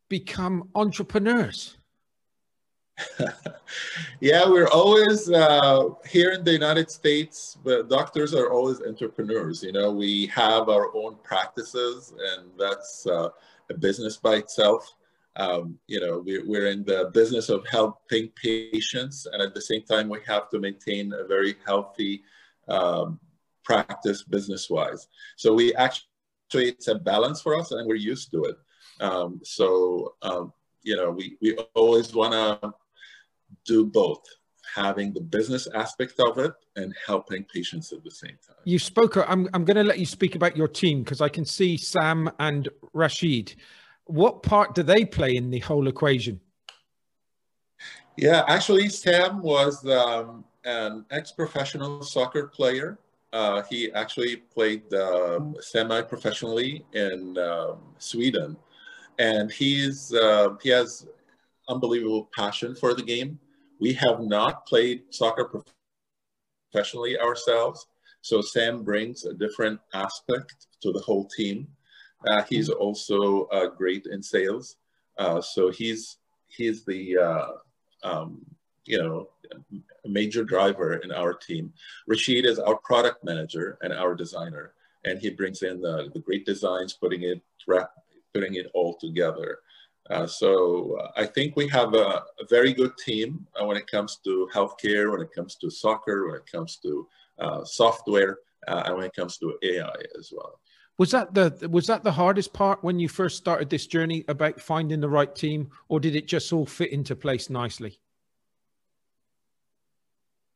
become 0.07 0.69
entrepreneurs? 0.75 1.77
yeah, 4.19 4.47
we're 4.47 4.67
always 4.67 5.29
uh, 5.29 5.89
here 6.07 6.31
in 6.31 6.43
the 6.43 6.51
United 6.51 6.91
States, 6.91 7.57
but 7.63 7.89
doctors 7.89 8.33
are 8.33 8.51
always 8.51 8.81
entrepreneurs. 8.81 9.63
You 9.63 9.71
know, 9.71 9.91
we 9.91 10.27
have 10.27 10.69
our 10.69 10.95
own 10.95 11.17
practices, 11.23 12.13
and 12.17 12.51
that's 12.57 13.05
uh, 13.07 13.29
a 13.69 13.73
business 13.73 14.17
by 14.17 14.35
itself. 14.35 14.93
Um, 15.35 15.79
you 15.87 15.99
know, 15.99 16.21
we're, 16.23 16.47
we're 16.47 16.67
in 16.67 16.83
the 16.83 17.09
business 17.13 17.49
of 17.49 17.65
helping 17.67 18.29
patients, 18.29 19.25
and 19.31 19.41
at 19.41 19.53
the 19.53 19.61
same 19.61 19.83
time, 19.83 20.09
we 20.09 20.19
have 20.27 20.49
to 20.51 20.59
maintain 20.59 21.13
a 21.13 21.25
very 21.25 21.55
healthy 21.65 22.23
um, 22.67 23.19
practice 23.63 24.23
business 24.23 24.69
wise. 24.69 25.07
So, 25.35 25.53
we 25.53 25.73
actually, 25.75 26.05
it's 26.53 26.87
a 26.87 26.95
balance 26.95 27.41
for 27.41 27.57
us, 27.57 27.71
and 27.71 27.87
we're 27.87 27.95
used 27.95 28.29
to 28.31 28.43
it. 28.43 28.57
Um, 29.01 29.41
so, 29.43 30.13
um, 30.21 30.53
you 30.83 30.95
know, 30.95 31.09
we, 31.09 31.37
we 31.41 31.57
always 31.73 32.13
want 32.13 32.33
to 32.33 32.73
do 33.65 33.85
both 33.85 34.23
having 34.75 35.13
the 35.13 35.21
business 35.21 35.67
aspect 35.75 36.19
of 36.19 36.37
it 36.37 36.51
and 36.75 36.93
helping 37.05 37.43
patients 37.45 37.91
at 37.91 38.03
the 38.03 38.11
same 38.11 38.37
time. 38.45 38.55
You 38.63 38.79
spoke, 38.79 39.17
I'm, 39.17 39.47
I'm 39.53 39.65
going 39.65 39.77
to 39.77 39.83
let 39.83 39.99
you 39.99 40.05
speak 40.05 40.35
about 40.35 40.57
your 40.57 40.67
team 40.67 41.03
because 41.03 41.21
I 41.21 41.29
can 41.29 41.45
see 41.45 41.77
Sam 41.77 42.29
and 42.39 42.69
Rashid. 42.93 43.55
What 44.05 44.43
part 44.43 44.75
do 44.75 44.83
they 44.83 45.05
play 45.05 45.35
in 45.35 45.49
the 45.49 45.59
whole 45.59 45.87
equation? 45.87 46.39
Yeah, 48.17 48.43
actually, 48.47 48.89
Sam 48.89 49.41
was 49.41 49.85
um, 49.87 50.43
an 50.65 51.05
ex 51.11 51.31
professional 51.31 52.03
soccer 52.03 52.47
player. 52.47 52.99
Uh, 53.31 53.63
he 53.63 53.91
actually 53.93 54.37
played 54.37 54.93
uh, 54.93 55.39
semi 55.59 56.01
professionally 56.01 56.85
in 56.93 57.37
um, 57.37 57.79
Sweden. 57.97 58.55
And 59.19 59.51
he's, 59.51 60.13
uh, 60.13 60.55
he 60.61 60.69
has 60.69 61.07
unbelievable 61.69 62.29
passion 62.35 62.75
for 62.75 62.93
the 62.93 63.01
game. 63.01 63.39
We 63.83 63.91
have 63.95 64.21
not 64.21 64.65
played 64.65 65.13
soccer 65.13 65.61
professionally 66.71 67.19
ourselves, 67.19 67.85
so 68.21 68.39
Sam 68.39 68.81
brings 68.81 69.25
a 69.25 69.33
different 69.33 69.77
aspect 69.93 70.67
to 70.83 70.93
the 70.93 71.01
whole 71.01 71.27
team. 71.27 71.67
Uh, 72.25 72.43
he's 72.43 72.69
also 72.69 73.43
uh, 73.47 73.67
great 73.67 74.05
in 74.05 74.23
sales, 74.23 74.77
uh, 75.17 75.41
so 75.41 75.69
he's 75.69 76.19
he's 76.47 76.85
the 76.85 77.17
uh, 77.17 77.47
um, 78.05 78.45
you 78.85 78.99
know 78.99 79.27
major 80.05 80.45
driver 80.45 80.95
in 81.03 81.11
our 81.11 81.33
team. 81.33 81.73
Rashid 82.07 82.45
is 82.45 82.59
our 82.59 82.77
product 82.77 83.25
manager 83.25 83.77
and 83.81 83.91
our 83.91 84.15
designer, 84.15 84.75
and 85.03 85.19
he 85.19 85.29
brings 85.29 85.61
in 85.61 85.81
the, 85.81 86.09
the 86.13 86.21
great 86.21 86.45
designs, 86.45 86.93
putting 86.93 87.23
it 87.23 87.41
putting 88.33 88.55
it 88.55 88.71
all 88.73 88.95
together. 88.95 89.59
Uh, 90.09 90.27
so 90.27 90.97
uh, 90.99 91.11
I 91.15 91.25
think 91.25 91.55
we 91.55 91.67
have 91.69 91.93
a, 91.93 92.23
a 92.39 92.45
very 92.49 92.73
good 92.73 92.91
team 92.97 93.47
uh, 93.59 93.65
when 93.65 93.77
it 93.77 93.87
comes 93.87 94.17
to 94.25 94.49
healthcare, 94.53 95.11
when 95.11 95.21
it 95.21 95.31
comes 95.33 95.55
to 95.55 95.69
soccer, 95.69 96.27
when 96.27 96.35
it 96.35 96.51
comes 96.51 96.77
to 96.77 97.07
uh, 97.39 97.63
software, 97.63 98.39
uh, 98.67 98.83
and 98.85 98.97
when 98.97 99.05
it 99.05 99.15
comes 99.15 99.37
to 99.37 99.57
AI 99.63 99.95
as 100.19 100.31
well. 100.35 100.59
Was 100.99 101.09
that 101.11 101.33
the 101.33 101.67
was 101.69 101.87
that 101.87 102.03
the 102.03 102.11
hardest 102.11 102.53
part 102.53 102.83
when 102.83 102.99
you 102.99 103.09
first 103.09 103.37
started 103.37 103.69
this 103.69 103.87
journey 103.87 104.23
about 104.27 104.61
finding 104.61 104.99
the 104.99 105.09
right 105.09 105.33
team, 105.33 105.71
or 105.87 105.99
did 105.99 106.15
it 106.15 106.27
just 106.27 106.53
all 106.53 106.67
fit 106.67 106.91
into 106.91 107.15
place 107.15 107.49
nicely? 107.49 107.99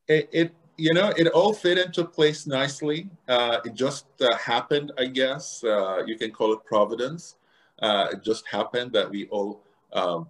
It, 0.08 0.30
it 0.32 0.56
you 0.78 0.94
know 0.94 1.12
it 1.18 1.28
all 1.30 1.54
fit 1.54 1.80
into 1.80 2.06
place 2.06 2.46
nicely. 2.46 3.10
it 3.28 3.74
just 3.74 4.06
happened, 4.40 4.92
I 5.00 5.06
guess. 5.06 5.64
you 6.06 6.18
can 6.20 6.30
call 6.32 6.54
it 6.54 6.64
providence 6.66 7.38
uh, 7.82 8.08
it 8.12 8.24
just 8.24 8.48
happened 8.48 8.92
that 8.94 9.10
we 9.10 9.28
all 9.28 9.64
um, 9.94 10.28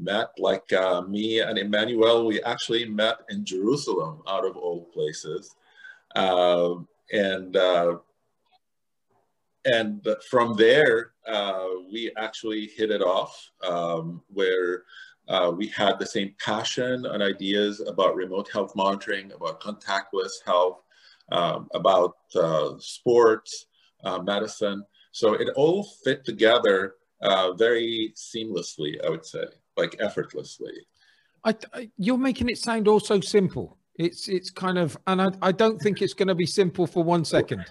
met, 0.00 0.30
like 0.38 0.72
uh, 0.72 1.02
me 1.02 1.40
and 1.40 1.58
Emmanuel, 1.58 2.26
we 2.26 2.42
actually 2.42 2.84
met 2.84 3.18
in 3.28 3.44
Jerusalem, 3.44 4.22
out 4.26 4.44
of 4.44 4.56
all 4.56 4.84
places. 4.86 5.54
Uh, 6.16 6.74
and 7.12 7.56
uh, 7.56 7.96
and 9.66 10.06
from 10.30 10.54
there, 10.56 11.12
uh, 11.28 11.66
we 11.92 12.10
actually 12.16 12.66
hit 12.66 12.90
it 12.90 13.02
off, 13.02 13.50
um, 13.62 14.22
where 14.28 14.84
uh, 15.28 15.52
we 15.54 15.66
had 15.68 15.98
the 15.98 16.06
same 16.06 16.34
passion 16.42 17.04
and 17.04 17.22
ideas 17.22 17.80
about 17.86 18.16
remote 18.16 18.48
health 18.50 18.74
monitoring, 18.74 19.32
about 19.32 19.60
contactless 19.60 20.32
health, 20.46 20.82
um, 21.30 21.68
about 21.74 22.16
sports, 22.78 23.66
medicine. 24.22 24.82
So 25.12 25.34
it 25.34 25.48
all 25.56 25.82
fit 26.04 26.24
together 26.24 26.94
uh, 27.22 27.52
very 27.52 28.12
seamlessly, 28.16 29.04
I 29.04 29.10
would 29.10 29.26
say, 29.26 29.44
like 29.76 29.96
effortlessly. 30.00 30.72
I, 31.44 31.54
I, 31.72 31.90
you're 31.96 32.18
making 32.18 32.48
it 32.48 32.58
sound 32.58 32.88
all 32.88 33.00
so 33.00 33.20
simple. 33.20 33.78
It's 33.96 34.28
it's 34.28 34.50
kind 34.50 34.78
of, 34.78 34.96
and 35.06 35.20
I, 35.20 35.28
I 35.42 35.52
don't 35.52 35.78
think 35.78 36.00
it's 36.00 36.14
going 36.14 36.28
to 36.28 36.34
be 36.34 36.46
simple 36.46 36.86
for 36.86 37.02
one 37.02 37.24
second. 37.24 37.64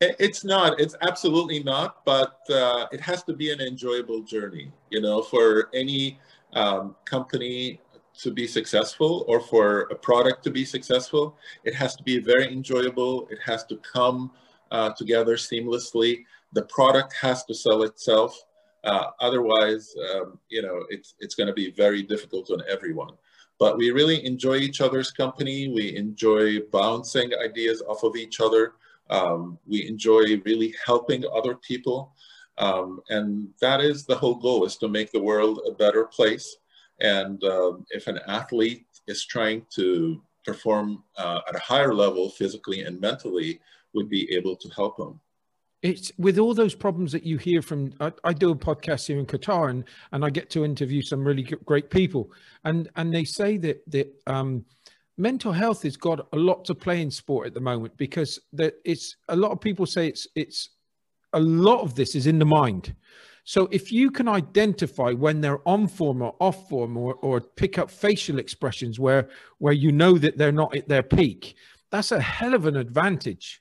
It's 0.00 0.44
not. 0.44 0.80
It's 0.80 0.96
absolutely 1.02 1.62
not. 1.62 2.04
But 2.06 2.38
uh, 2.48 2.86
it 2.90 3.00
has 3.00 3.22
to 3.24 3.34
be 3.34 3.52
an 3.52 3.60
enjoyable 3.60 4.22
journey. 4.22 4.72
You 4.88 5.02
know, 5.02 5.20
for 5.22 5.68
any 5.74 6.18
um, 6.54 6.96
company 7.04 7.80
to 8.20 8.30
be 8.30 8.46
successful 8.46 9.24
or 9.28 9.40
for 9.40 9.82
a 9.90 9.94
product 9.94 10.42
to 10.44 10.50
be 10.50 10.64
successful, 10.64 11.36
it 11.64 11.74
has 11.74 11.94
to 11.96 12.02
be 12.02 12.18
very 12.18 12.50
enjoyable. 12.50 13.28
It 13.30 13.38
has 13.44 13.64
to 13.66 13.76
come 13.78 14.30
uh, 14.70 14.90
together 14.90 15.36
seamlessly. 15.36 16.24
The 16.52 16.62
product 16.62 17.14
has 17.20 17.44
to 17.44 17.54
sell 17.54 17.82
itself. 17.82 18.38
Uh, 18.84 19.06
otherwise, 19.20 19.94
um, 20.14 20.38
you 20.48 20.62
know, 20.62 20.84
it's, 20.88 21.14
it's 21.18 21.34
going 21.34 21.46
to 21.46 21.52
be 21.52 21.70
very 21.70 22.02
difficult 22.02 22.50
on 22.50 22.62
everyone. 22.68 23.14
But 23.58 23.76
we 23.76 23.90
really 23.90 24.24
enjoy 24.24 24.56
each 24.56 24.80
other's 24.80 25.10
company. 25.10 25.68
We 25.68 25.94
enjoy 25.96 26.60
bouncing 26.72 27.30
ideas 27.44 27.82
off 27.86 28.02
of 28.04 28.16
each 28.16 28.40
other. 28.40 28.72
Um, 29.10 29.58
we 29.66 29.86
enjoy 29.86 30.40
really 30.46 30.74
helping 30.84 31.24
other 31.34 31.56
people. 31.56 32.14
Um, 32.56 33.00
and 33.10 33.48
that 33.60 33.80
is 33.80 34.04
the 34.04 34.16
whole 34.16 34.36
goal 34.36 34.64
is 34.64 34.76
to 34.78 34.88
make 34.88 35.12
the 35.12 35.20
world 35.20 35.60
a 35.66 35.72
better 35.72 36.04
place. 36.04 36.56
And 37.00 37.42
um, 37.44 37.86
if 37.90 38.06
an 38.06 38.20
athlete 38.26 38.86
is 39.06 39.24
trying 39.24 39.66
to 39.74 40.22
perform 40.44 41.02
uh, 41.16 41.40
at 41.48 41.56
a 41.56 41.60
higher 41.60 41.94
level 41.94 42.30
physically 42.30 42.82
and 42.82 43.00
mentally, 43.00 43.60
would 43.94 44.08
be 44.08 44.32
able 44.34 44.56
to 44.56 44.68
help 44.70 44.96
them. 44.96 45.20
It's 45.82 46.12
with 46.18 46.38
all 46.38 46.52
those 46.52 46.74
problems 46.74 47.10
that 47.12 47.24
you 47.24 47.38
hear 47.38 47.62
from 47.62 47.94
I, 48.00 48.12
I, 48.22 48.32
do 48.34 48.50
a 48.50 48.56
podcast 48.56 49.06
here 49.06 49.18
in 49.18 49.24
qatar 49.24 49.70
and 49.70 49.84
and 50.12 50.22
i 50.22 50.28
get 50.28 50.50
to 50.50 50.62
interview 50.62 51.00
some 51.00 51.24
really 51.24 51.42
great 51.42 51.88
people. 51.88 52.30
And 52.64 52.90
and 52.96 53.14
they 53.14 53.24
say 53.24 53.56
that 53.58 53.90
that 53.90 54.12
um, 54.26 54.66
mental 55.16 55.52
health 55.52 55.82
has 55.84 55.96
got 55.96 56.28
a 56.34 56.36
lot 56.36 56.66
to 56.66 56.74
play 56.74 57.00
in 57.00 57.10
sport 57.10 57.46
at 57.46 57.54
the 57.54 57.60
moment 57.60 57.96
because 57.96 58.38
that 58.52 58.74
it's 58.84 59.16
a 59.28 59.36
lot 59.36 59.52
of 59.52 59.60
people 59.60 59.86
say 59.86 60.06
it's 60.06 60.28
it's 60.34 60.70
a 61.32 61.40
lot 61.40 61.80
of 61.80 61.94
this 61.94 62.14
is 62.14 62.26
in 62.26 62.38
the 62.38 62.44
mind. 62.44 62.94
So 63.44 63.66
if 63.70 63.90
you 63.90 64.10
can 64.10 64.28
identify 64.28 65.12
when 65.12 65.40
they're 65.40 65.66
on 65.66 65.88
form 65.88 66.20
or 66.20 66.36
off 66.40 66.68
form 66.68 66.96
or, 66.96 67.14
or 67.14 67.40
pick 67.40 67.78
up 67.78 67.90
facial 67.90 68.38
expressions 68.38 69.00
where 69.00 69.30
where 69.58 69.72
you 69.72 69.92
know 69.92 70.18
that 70.18 70.36
they're 70.36 70.52
not 70.52 70.76
at 70.76 70.88
their 70.88 71.02
peak 71.02 71.56
that's 71.90 72.12
a 72.12 72.20
hell 72.20 72.54
of 72.54 72.66
an 72.66 72.76
advantage 72.76 73.59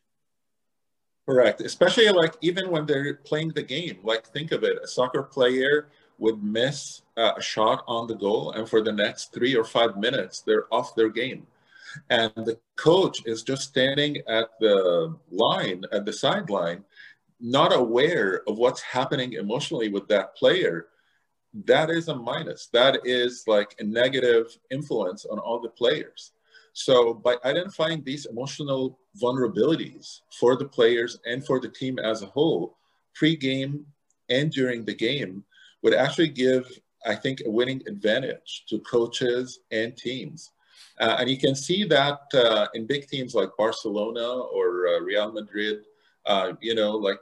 Correct. 1.30 1.62
Especially 1.62 2.10
like 2.10 2.34
even 2.42 2.72
when 2.72 2.88
they're 2.88 3.14
playing 3.14 3.50
the 3.50 3.62
game. 3.62 4.00
Like 4.02 4.26
think 4.26 4.52
of 4.52 4.64
it, 4.64 4.80
a 4.84 4.88
soccer 4.88 5.22
player 5.22 5.90
would 6.18 6.44
miss 6.44 7.04
uh, 7.18 7.34
a 7.38 7.42
shot 7.42 7.84
on 7.88 8.08
the 8.08 8.16
goal, 8.16 8.54
and 8.54 8.68
for 8.68 8.82
the 8.82 8.92
next 8.92 9.32
three 9.32 9.56
or 9.56 9.64
five 9.64 9.96
minutes, 9.96 10.42
they're 10.42 10.66
off 10.74 10.96
their 10.96 11.10
game. 11.10 11.46
And 12.10 12.32
the 12.36 12.58
coach 12.78 13.20
is 13.28 13.44
just 13.44 13.70
standing 13.70 14.18
at 14.28 14.48
the 14.60 15.16
line, 15.30 15.84
at 15.92 16.04
the 16.04 16.14
sideline, 16.14 16.84
not 17.40 17.76
aware 17.76 18.42
of 18.48 18.58
what's 18.58 18.82
happening 18.82 19.34
emotionally 19.34 19.90
with 19.90 20.08
that 20.08 20.36
player. 20.36 20.88
That 21.66 21.92
is 21.92 22.08
a 22.08 22.16
minus. 22.16 22.70
That 22.74 23.02
is 23.06 23.44
like 23.46 23.76
a 23.78 23.84
negative 23.84 24.58
influence 24.72 25.28
on 25.28 25.38
all 25.38 25.60
the 25.60 25.70
players. 25.70 26.32
So 26.74 27.14
by 27.14 27.36
identifying 27.46 28.04
these 28.04 28.26
emotional 28.26 29.00
vulnerabilities 29.22 30.22
for 30.40 30.56
the 30.56 30.68
players 30.68 31.20
and 31.26 31.46
for 31.46 31.60
the 31.60 31.70
team 31.70 32.00
as 32.00 32.22
a 32.22 32.28
whole, 32.28 32.78
pre-game 33.16 33.86
and 34.30 34.52
during 34.52 34.86
the 34.86 34.94
game, 34.94 35.44
would 35.82 35.94
actually 35.94 36.30
give 36.30 36.70
I 37.06 37.16
think, 37.16 37.42
a 37.46 37.50
winning 37.50 37.82
advantage 37.88 38.66
to 38.70 38.80
coaches 38.80 39.60
and 39.72 39.96
teams. 39.96 40.52
Uh, 41.00 41.18
and 41.20 41.30
you 41.30 41.38
can 41.38 41.56
see 41.56 41.86
that 41.86 42.20
uh, 42.34 42.68
in 42.74 42.86
big 42.86 43.08
teams 43.08 43.34
like 43.34 43.50
Barcelona 43.58 44.28
or 44.28 44.88
uh, 44.88 45.00
Real 45.00 45.32
Madrid, 45.32 45.80
uh, 46.26 46.54
you 46.62 46.76
know, 46.76 46.92
like 46.92 47.20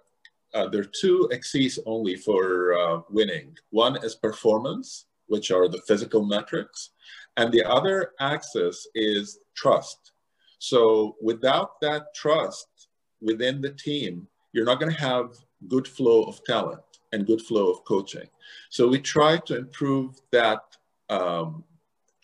uh, 0.53 0.67
there 0.69 0.81
are 0.81 0.91
two 0.99 1.29
axes 1.31 1.77
only 1.85 2.15
for 2.15 2.73
uh, 2.73 3.01
winning. 3.09 3.55
One 3.69 4.03
is 4.03 4.15
performance, 4.15 5.05
which 5.27 5.51
are 5.51 5.67
the 5.67 5.81
physical 5.87 6.25
metrics, 6.25 6.91
and 7.37 7.51
the 7.51 7.63
other 7.63 8.11
axis 8.19 8.87
is 8.95 9.39
trust. 9.55 10.11
So 10.59 11.15
without 11.21 11.79
that 11.81 12.13
trust 12.15 12.89
within 13.21 13.61
the 13.61 13.71
team, 13.71 14.27
you're 14.53 14.65
not 14.65 14.79
going 14.79 14.91
to 14.91 14.99
have 14.99 15.35
good 15.67 15.87
flow 15.87 16.23
of 16.23 16.43
talent 16.43 16.81
and 17.13 17.27
good 17.27 17.41
flow 17.41 17.69
of 17.69 17.83
coaching. 17.85 18.27
So 18.69 18.87
we 18.87 18.99
try 18.99 19.37
to 19.37 19.57
improve 19.57 20.19
that 20.31 20.61
um, 21.09 21.63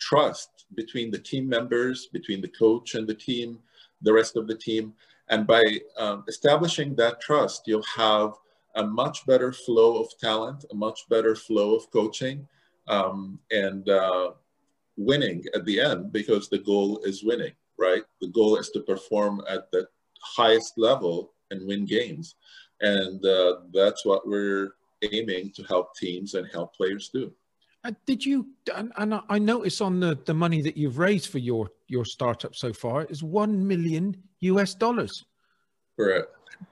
trust 0.00 0.66
between 0.74 1.10
the 1.10 1.18
team 1.18 1.48
members, 1.48 2.06
between 2.12 2.40
the 2.40 2.48
coach 2.48 2.94
and 2.96 3.06
the 3.06 3.14
team, 3.14 3.60
the 4.02 4.12
rest 4.12 4.36
of 4.36 4.46
the 4.48 4.56
team. 4.56 4.94
And 5.28 5.46
by 5.46 5.62
um, 5.96 6.24
establishing 6.28 6.94
that 6.96 7.20
trust, 7.20 7.62
you'll 7.66 7.90
have 7.96 8.32
a 8.74 8.84
much 8.84 9.24
better 9.26 9.52
flow 9.52 10.02
of 10.02 10.08
talent, 10.18 10.64
a 10.70 10.74
much 10.74 11.08
better 11.08 11.36
flow 11.36 11.76
of 11.76 11.90
coaching, 11.90 12.46
um, 12.88 13.38
and 13.50 13.88
uh, 13.88 14.32
winning 14.96 15.44
at 15.54 15.64
the 15.64 15.80
end 15.80 16.12
because 16.12 16.48
the 16.48 16.58
goal 16.58 17.00
is 17.04 17.24
winning, 17.24 17.52
right? 17.78 18.02
The 18.20 18.28
goal 18.28 18.56
is 18.56 18.70
to 18.70 18.80
perform 18.80 19.42
at 19.48 19.70
the 19.70 19.86
highest 20.22 20.74
level 20.76 21.34
and 21.50 21.66
win 21.66 21.84
games. 21.84 22.36
And 22.80 23.24
uh, 23.24 23.56
that's 23.72 24.04
what 24.04 24.26
we're 24.26 24.74
aiming 25.12 25.52
to 25.56 25.62
help 25.64 25.96
teams 25.96 26.34
and 26.34 26.46
help 26.52 26.74
players 26.74 27.10
do. 27.12 27.32
Uh, 27.84 27.92
did 28.06 28.24
you, 28.24 28.48
and, 28.74 28.92
and, 28.96 29.20
I 29.28 29.38
notice 29.38 29.82
on 29.82 30.00
the, 30.00 30.18
the 30.24 30.32
money 30.32 30.62
that 30.62 30.74
you've 30.74 30.98
raised 30.98 31.30
for 31.30 31.38
your, 31.38 31.68
your 31.86 32.06
startup 32.06 32.54
so 32.54 32.72
far 32.72 33.04
is 33.04 33.22
1 33.22 33.66
million 33.66 34.16
US 34.40 34.74
dollars. 34.74 35.24
Correct. 35.98 36.28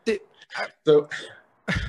Did, 0.06 0.20
uh, 0.58 0.66
so, 0.86 1.08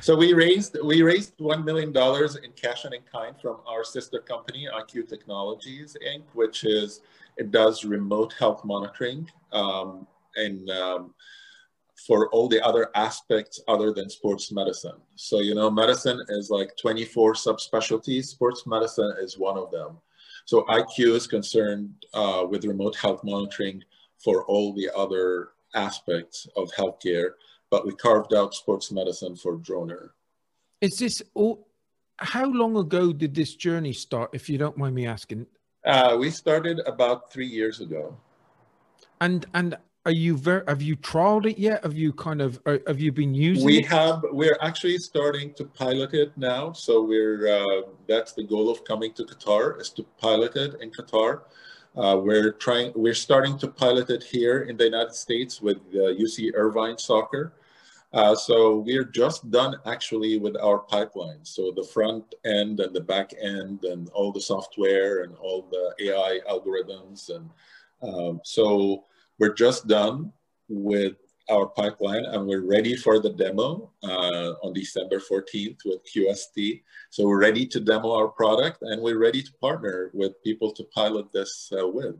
so 0.01 0.15
we 0.15 0.33
raised 0.33 0.77
we 0.83 1.01
raised 1.01 1.33
one 1.39 1.63
million 1.63 1.91
dollars 1.91 2.35
in 2.35 2.51
cash 2.51 2.85
and 2.85 2.93
in 2.93 3.01
kind 3.11 3.35
from 3.41 3.57
our 3.67 3.83
sister 3.83 4.19
company 4.19 4.67
IQ 4.73 5.07
Technologies 5.07 5.95
Inc., 6.05 6.23
which 6.33 6.63
is 6.63 7.01
it 7.37 7.51
does 7.51 7.83
remote 7.83 8.33
health 8.37 8.63
monitoring 8.63 9.29
um, 9.51 10.07
and 10.35 10.69
um, 10.69 11.13
for 12.07 12.29
all 12.29 12.47
the 12.47 12.63
other 12.63 12.89
aspects 12.95 13.61
other 13.67 13.93
than 13.93 14.09
sports 14.09 14.51
medicine. 14.51 14.97
So, 15.15 15.39
you 15.39 15.55
know, 15.55 15.69
medicine 15.69 16.21
is 16.29 16.49
like 16.49 16.75
24 16.77 17.33
subspecialties. 17.33 18.25
Sports 18.25 18.65
medicine 18.65 19.13
is 19.21 19.37
one 19.37 19.57
of 19.57 19.71
them. 19.71 19.97
So 20.45 20.63
IQ 20.63 21.15
is 21.15 21.27
concerned 21.27 21.91
uh, 22.13 22.45
with 22.49 22.65
remote 22.65 22.95
health 22.95 23.23
monitoring 23.23 23.83
for 24.17 24.43
all 24.45 24.73
the 24.73 24.89
other 24.95 25.49
aspects 25.75 26.47
of 26.57 26.69
healthcare, 26.71 27.31
but 27.73 27.87
we 27.87 27.93
carved 27.95 28.35
out 28.35 28.53
sports 28.53 28.91
medicine 28.91 29.35
for 29.35 29.57
Dronur. 29.57 30.09
Is 30.79 30.95
this 30.97 31.23
all, 31.33 31.67
how 32.17 32.45
long 32.45 32.77
ago 32.77 33.11
did 33.11 33.33
this 33.33 33.55
journey 33.55 33.93
start, 33.93 34.29
if 34.31 34.47
you 34.47 34.59
don't 34.59 34.77
mind 34.77 34.93
me 34.93 35.07
asking? 35.07 35.47
Uh, 35.83 36.15
we 36.19 36.29
started 36.29 36.81
about 36.85 37.33
three 37.33 37.47
years 37.47 37.81
ago. 37.81 38.15
And, 39.21 39.47
and 39.55 39.75
are 40.05 40.11
you 40.11 40.37
very 40.37 40.63
have 40.67 40.83
you 40.83 40.95
trialed 40.97 41.45
it 41.49 41.57
yet 41.57 41.81
have 41.81 41.95
you 41.95 42.11
kind 42.11 42.41
of 42.41 42.59
have 42.65 42.99
you 42.99 43.11
been 43.13 43.33
using 43.33 43.65
we 43.65 43.77
it? 43.79 43.85
have 43.85 44.21
we're 44.33 44.57
actually 44.61 44.97
starting 44.97 45.53
to 45.53 45.63
pilot 45.63 46.13
it 46.13 46.29
now 46.35 46.73
so 46.73 47.01
we're 47.01 47.47
uh, 47.57 47.81
that's 48.05 48.33
the 48.33 48.43
goal 48.43 48.69
of 48.69 48.83
coming 48.83 49.13
to 49.13 49.23
qatar 49.23 49.79
is 49.79 49.89
to 49.97 50.03
pilot 50.25 50.57
it 50.57 50.71
in 50.81 50.91
qatar 50.91 51.31
uh, 51.95 52.17
we're 52.21 52.51
trying 52.51 52.91
we're 52.97 53.21
starting 53.27 53.57
to 53.57 53.67
pilot 53.69 54.09
it 54.09 54.23
here 54.35 54.63
in 54.63 54.75
the 54.75 54.83
united 54.83 55.15
states 55.15 55.61
with 55.61 55.77
uh, 55.95 56.11
uc 56.23 56.51
irvine 56.53 56.97
soccer 56.97 57.53
uh, 58.13 58.35
so 58.35 58.77
we're 58.77 59.03
just 59.03 59.49
done 59.49 59.75
actually 59.85 60.37
with 60.37 60.55
our 60.57 60.79
pipeline 60.79 61.43
so 61.43 61.71
the 61.75 61.83
front 61.83 62.35
end 62.45 62.79
and 62.79 62.95
the 62.95 63.01
back 63.01 63.33
end 63.41 63.83
and 63.85 64.09
all 64.09 64.31
the 64.31 64.41
software 64.41 65.23
and 65.23 65.35
all 65.37 65.67
the 65.71 66.07
ai 66.07 66.39
algorithms 66.49 67.29
and 67.35 67.49
um, 68.01 68.41
so 68.43 69.05
we're 69.39 69.53
just 69.53 69.87
done 69.87 70.31
with 70.69 71.15
our 71.49 71.67
pipeline 71.67 72.25
and 72.25 72.47
we're 72.47 72.65
ready 72.65 72.95
for 72.95 73.19
the 73.19 73.29
demo 73.29 73.91
uh, 74.03 74.53
on 74.63 74.73
December 74.73 75.19
14th 75.19 75.79
with 75.85 75.99
QST. 76.05 76.81
So 77.09 77.25
we're 77.25 77.39
ready 77.39 77.65
to 77.67 77.79
demo 77.79 78.13
our 78.13 78.29
product 78.29 78.81
and 78.81 79.01
we're 79.01 79.19
ready 79.19 79.41
to 79.41 79.51
partner 79.59 80.11
with 80.13 80.41
people 80.43 80.71
to 80.73 80.83
pilot 80.95 81.31
this 81.33 81.71
uh, 81.77 81.87
with, 81.87 82.15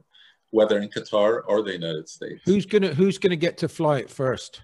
whether 0.52 0.80
in 0.80 0.90
Qatar 0.90 1.42
or 1.48 1.64
the 1.64 1.72
United 1.72 2.10
States. 2.10 2.42
Who's 2.46 2.66
gonna 2.66 2.94
Who's 2.94 3.18
gonna 3.18 3.36
get 3.36 3.58
to 3.60 3.70
fly 3.70 4.00
it 4.00 4.10
first? 4.10 4.62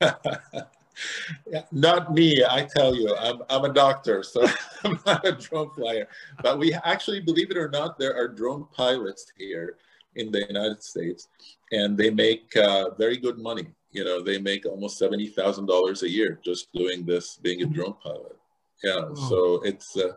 Yeah, 0.00 1.62
not 1.72 2.12
me, 2.12 2.44
I 2.48 2.64
tell 2.64 2.94
you. 2.94 3.14
I'm, 3.16 3.42
I'm 3.50 3.64
a 3.64 3.72
doctor, 3.72 4.22
so 4.22 4.46
I'm 4.84 4.98
not 5.06 5.26
a 5.26 5.32
drone 5.32 5.70
flyer. 5.70 6.08
But 6.42 6.58
we 6.58 6.72
actually, 6.84 7.20
believe 7.20 7.50
it 7.50 7.56
or 7.56 7.68
not, 7.68 7.98
there 7.98 8.16
are 8.16 8.28
drone 8.28 8.66
pilots 8.72 9.32
here 9.36 9.76
in 10.16 10.30
the 10.32 10.46
United 10.46 10.82
States, 10.82 11.28
and 11.72 11.96
they 11.96 12.10
make 12.10 12.56
uh, 12.56 12.90
very 12.94 13.16
good 13.16 13.38
money. 13.38 13.68
You 13.90 14.04
know, 14.04 14.22
they 14.22 14.38
make 14.38 14.66
almost 14.66 14.98
seventy 14.98 15.28
thousand 15.28 15.66
dollars 15.66 16.02
a 16.02 16.10
year 16.10 16.38
just 16.44 16.72
doing 16.72 17.04
this, 17.04 17.36
being 17.36 17.62
a 17.62 17.64
mm-hmm. 17.64 17.74
drone 17.74 17.94
pilot. 18.02 18.36
Yeah, 18.84 19.00
oh. 19.04 19.28
so 19.28 19.62
it's 19.62 19.96
uh, 19.96 20.12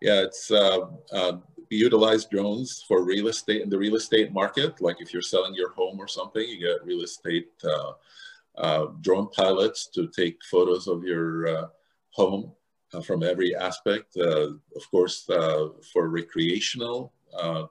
yeah, 0.00 0.22
it's 0.22 0.50
uh, 0.50 0.80
uh, 1.12 1.36
utilize 1.70 2.26
drones 2.26 2.84
for 2.86 3.04
real 3.04 3.28
estate 3.28 3.62
in 3.62 3.70
the 3.70 3.78
real 3.78 3.96
estate 3.96 4.32
market. 4.32 4.80
Like 4.80 4.96
if 5.00 5.12
you're 5.12 5.22
selling 5.22 5.54
your 5.54 5.72
home 5.72 5.98
or 5.98 6.08
something, 6.08 6.46
you 6.46 6.58
get 6.58 6.84
real 6.84 7.02
estate 7.02 7.50
uh, 8.56 8.86
drone 9.00 9.28
pilots 9.30 9.88
to 9.88 10.08
take 10.08 10.38
photos 10.50 10.86
of 10.86 11.02
your 11.04 11.48
uh, 11.48 11.66
home 12.10 12.52
uh, 12.92 13.00
from 13.00 13.22
every 13.22 13.54
aspect. 13.54 14.16
Uh, 14.16 14.50
of 14.76 14.90
course, 14.90 15.24
for 15.92 16.08
recreational 16.08 17.12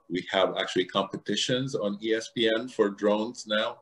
we 0.10 0.26
have 0.30 0.58
actually 0.58 0.86
competitions 0.86 1.76
on 1.76 1.98
ESPN 2.00 2.72
for 2.72 2.90
drones 2.90 3.46
now. 3.48 3.78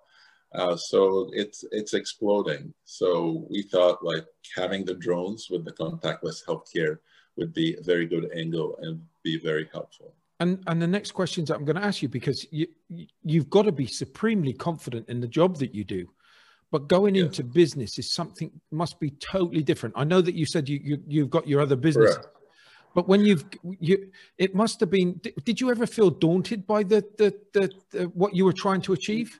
Uh, 0.54 0.76
so 0.76 1.30
it's 1.34 1.64
it's 1.72 1.94
exploding. 1.94 2.74
So 2.84 3.48
we 3.50 3.64
thought 3.64 4.04
like 4.04 4.26
having 4.56 4.84
the 4.84 4.96
drones 4.96 5.48
with 5.50 5.64
the 5.64 5.72
contactless 5.72 6.44
healthcare 6.46 6.98
would 7.38 7.54
be 7.54 7.78
a 7.78 7.82
very 7.82 8.06
good 8.06 8.30
angle 8.36 8.78
and 8.82 9.02
be 9.24 9.38
very 9.38 9.70
helpful. 9.72 10.14
And 10.42 10.62
and 10.68 10.82
the 10.82 10.88
next 10.88 11.12
questions 11.12 11.50
I'm 11.50 11.64
going 11.64 11.78
to 11.78 11.84
ask 11.84 12.02
you 12.02 12.10
because 12.10 12.46
you 12.52 12.68
you've 13.24 13.50
got 13.50 13.64
to 13.64 13.72
be 13.72 13.88
supremely 13.88 14.54
confident 14.54 15.08
in 15.08 15.22
the 15.22 15.28
job 15.28 15.58
that 15.60 15.74
you 15.74 15.86
do, 15.86 16.10
but 16.72 16.88
going 16.88 17.16
yes. 17.16 17.26
into 17.26 17.44
business 17.44 18.00
is 18.00 18.10
something 18.10 18.52
must 18.72 19.00
be 19.00 19.12
totally 19.12 19.62
different. 19.62 19.94
I 19.98 20.04
know 20.04 20.22
that 20.22 20.36
you 20.36 20.46
said 20.46 20.70
you, 20.70 20.80
you 20.84 21.04
you've 21.08 21.30
got 21.30 21.48
your 21.48 21.62
other 21.62 21.76
business. 21.76 22.16
Correct 22.16 22.38
but 22.94 23.08
when 23.08 23.22
you've 23.22 23.46
you, 23.80 24.12
it 24.38 24.54
must 24.54 24.80
have 24.80 24.90
been. 24.90 25.22
Did 25.46 25.62
you 25.62 25.72
ever 25.72 25.88
feel 25.88 26.10
daunted 26.10 26.68
by 26.68 26.84
the, 26.84 27.04
the 27.18 27.34
the, 27.54 27.72
the 27.92 28.04
what 28.10 28.36
you 28.36 28.46
were 28.46 28.54
trying 28.54 28.82
to 28.82 28.94
achieve? 28.94 29.40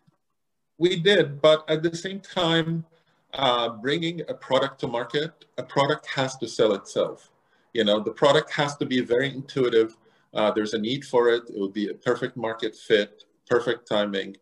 We 0.78 1.00
did, 1.00 1.42
but 1.42 1.70
at 1.70 1.84
the 1.84 1.96
same 1.96 2.20
time, 2.22 2.86
uh, 3.34 3.70
bringing 3.70 4.22
a 4.30 4.34
product 4.34 4.80
to 4.80 4.88
market, 4.88 5.46
a 5.58 5.64
product 5.64 6.08
has 6.08 6.38
to 6.38 6.48
sell 6.48 6.74
itself. 6.74 7.30
You 7.74 7.84
know, 7.84 8.00
the 8.00 8.12
product 8.12 8.52
has 8.54 8.76
to 8.78 8.86
be 8.86 9.02
very 9.02 9.30
intuitive. 9.34 9.96
Uh, 10.34 10.52
there's 10.52 10.74
a 10.74 10.80
need 10.80 11.06
for 11.06 11.30
it. 11.30 11.44
It 11.50 11.60
would 11.60 11.74
be 11.74 11.90
a 11.90 11.94
perfect 11.94 12.36
market 12.38 12.76
fit, 12.76 13.26
perfect 13.48 13.88
timing. 13.88 14.38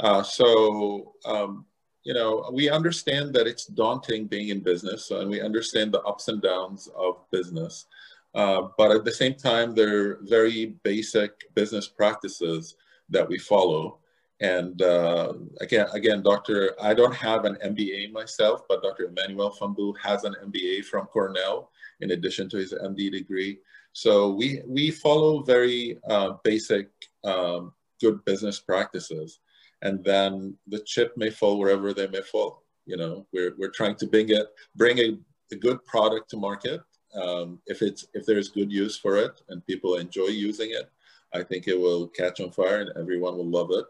Uh, 0.00 0.22
so, 0.22 1.12
um, 1.24 1.64
you 2.04 2.12
know, 2.12 2.50
we 2.52 2.68
understand 2.68 3.34
that 3.34 3.46
it's 3.46 3.66
daunting 3.66 4.26
being 4.26 4.50
in 4.50 4.60
business, 4.60 5.10
and 5.10 5.28
we 5.28 5.40
understand 5.40 5.92
the 5.92 6.02
ups 6.02 6.28
and 6.28 6.40
downs 6.40 6.88
of 6.96 7.18
business. 7.30 7.86
Uh, 8.34 8.68
but 8.76 8.90
at 8.90 9.04
the 9.04 9.12
same 9.12 9.34
time, 9.34 9.74
they're 9.74 10.18
very 10.22 10.76
basic 10.82 11.54
business 11.54 11.88
practices 11.88 12.76
that 13.08 13.26
we 13.26 13.38
follow. 13.38 13.98
And 14.40 14.82
uh, 14.82 15.34
again, 15.60 15.86
again, 15.92 16.22
Dr. 16.22 16.72
I 16.82 16.92
don't 16.92 17.14
have 17.14 17.44
an 17.44 17.56
MBA 17.64 18.12
myself, 18.12 18.62
but 18.68 18.82
Dr. 18.82 19.04
Emmanuel 19.04 19.56
Fombu 19.58 19.94
has 20.02 20.24
an 20.24 20.34
MBA 20.44 20.84
from 20.84 21.06
Cornell 21.06 21.70
in 22.00 22.10
addition 22.10 22.48
to 22.50 22.56
his 22.58 22.74
MD 22.74 23.10
degree. 23.10 23.60
So 23.92 24.30
we, 24.30 24.60
we 24.66 24.90
follow 24.90 25.42
very 25.42 25.98
uh, 26.10 26.34
basic 26.42 26.88
um, 27.22 27.72
good 28.00 28.24
business 28.24 28.58
practices. 28.58 29.38
And 29.84 30.02
then 30.02 30.56
the 30.66 30.80
chip 30.80 31.16
may 31.16 31.30
fall 31.30 31.58
wherever 31.58 31.92
they 31.92 32.08
may 32.08 32.22
fall. 32.22 32.64
You 32.86 32.96
know, 32.96 33.26
we're, 33.32 33.54
we're 33.58 33.70
trying 33.70 33.96
to 33.96 34.06
bring, 34.06 34.30
it, 34.30 34.46
bring 34.74 34.98
a, 34.98 35.18
a 35.52 35.56
good 35.56 35.84
product 35.84 36.30
to 36.30 36.36
market 36.36 36.80
um, 37.14 37.60
if 37.66 37.82
it's 37.82 38.06
if 38.14 38.26
there's 38.26 38.48
good 38.48 38.72
use 38.72 38.98
for 38.98 39.16
it 39.16 39.40
and 39.48 39.66
people 39.66 39.96
enjoy 39.96 40.26
using 40.26 40.70
it, 40.70 40.90
I 41.32 41.42
think 41.42 41.68
it 41.68 41.78
will 41.78 42.08
catch 42.08 42.40
on 42.40 42.50
fire 42.50 42.80
and 42.80 42.90
everyone 42.96 43.36
will 43.36 43.48
love 43.48 43.70
it. 43.70 43.84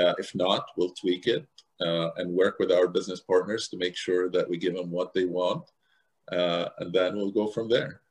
Uh, 0.00 0.14
if 0.18 0.34
not, 0.34 0.66
we'll 0.76 0.90
tweak 0.90 1.26
it 1.26 1.46
uh, 1.80 2.10
and 2.16 2.32
work 2.32 2.58
with 2.58 2.70
our 2.70 2.86
business 2.86 3.20
partners 3.20 3.68
to 3.68 3.76
make 3.76 3.96
sure 3.96 4.30
that 4.30 4.48
we 4.48 4.56
give 4.56 4.74
them 4.74 4.90
what 4.90 5.12
they 5.12 5.24
want, 5.24 5.64
uh, 6.30 6.68
and 6.78 6.92
then 6.92 7.16
we'll 7.16 7.32
go 7.32 7.48
from 7.48 7.68
there. 7.68 8.02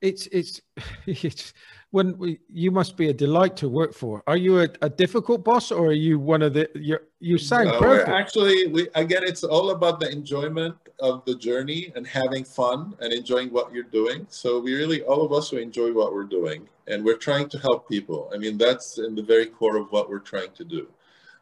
It's 0.00 0.26
it's 0.28 0.60
it's 1.06 1.52
when 1.90 2.16
we, 2.18 2.38
you 2.48 2.70
must 2.70 2.96
be 2.96 3.08
a 3.08 3.12
delight 3.12 3.56
to 3.56 3.68
work 3.68 3.92
for. 3.92 4.22
Are 4.26 4.36
you 4.36 4.60
a, 4.60 4.68
a 4.82 4.88
difficult 4.88 5.44
boss, 5.44 5.72
or 5.72 5.88
are 5.88 5.92
you 5.92 6.18
one 6.18 6.42
of 6.42 6.54
the? 6.54 6.68
You 6.74 6.98
you 7.18 7.38
sound 7.38 7.68
no, 7.68 7.78
perfect. 7.78 8.08
Actually, 8.08 8.68
we 8.68 8.88
again, 8.94 9.22
it's 9.24 9.44
all 9.44 9.70
about 9.70 10.00
the 10.00 10.10
enjoyment 10.10 10.76
of 11.00 11.24
the 11.24 11.34
journey 11.34 11.92
and 11.96 12.06
having 12.06 12.44
fun 12.44 12.94
and 13.00 13.12
enjoying 13.12 13.50
what 13.50 13.72
you're 13.72 13.82
doing. 13.82 14.26
So 14.28 14.60
we 14.60 14.74
really, 14.74 15.02
all 15.02 15.24
of 15.24 15.32
us, 15.32 15.50
we 15.50 15.62
enjoy 15.62 15.92
what 15.92 16.12
we're 16.12 16.24
doing, 16.24 16.68
and 16.86 17.04
we're 17.04 17.16
trying 17.16 17.48
to 17.50 17.58
help 17.58 17.88
people. 17.88 18.30
I 18.34 18.38
mean, 18.38 18.58
that's 18.58 18.98
in 18.98 19.14
the 19.14 19.22
very 19.22 19.46
core 19.46 19.76
of 19.76 19.90
what 19.90 20.08
we're 20.08 20.18
trying 20.18 20.52
to 20.52 20.64
do. 20.64 20.88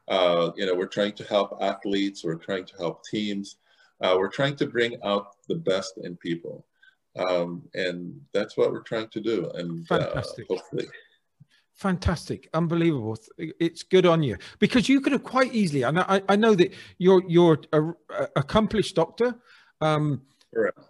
Uh, 0.07 0.53
you 0.57 0.65
know, 0.65 0.75
we're 0.75 0.87
trying 0.87 1.13
to 1.13 1.25
help 1.25 1.59
athletes. 1.61 2.25
We're 2.25 2.37
trying 2.37 2.65
to 2.67 2.77
help 2.77 3.05
teams. 3.05 3.57
Uh, 4.01 4.15
we're 4.17 4.31
trying 4.31 4.57
to 4.57 4.67
bring 4.67 4.97
out 5.05 5.37
the 5.49 5.57
best 5.57 5.99
in 5.99 6.17
people. 6.17 6.65
Um, 7.19 7.63
and 7.75 8.21
that's 8.33 8.57
what 8.57 8.73
we're 8.73 8.83
trying 8.83 9.09
to 9.09 9.21
do. 9.21 9.51
And 9.55 9.87
uh, 9.91 9.99
Fantastic. 9.99 10.47
Uh, 10.51 10.55
hopefully. 10.55 10.87
Fantastic, 11.75 12.49
unbelievable! 12.55 13.17
It's 13.39 13.85
good 13.85 14.05
on 14.05 14.21
you 14.21 14.37
because 14.59 14.89
you 14.89 15.01
could 15.01 15.13
have 15.13 15.23
quite 15.23 15.55
easily. 15.55 15.83
And 15.83 16.01
I, 16.01 16.21
I 16.29 16.35
know 16.35 16.57
that 16.57 16.75
you're 16.99 17.23
you're 17.29 17.61
a, 17.73 17.83
a 17.85 18.29
accomplished 18.35 18.97
doctor. 18.97 19.37
Um, 19.81 20.23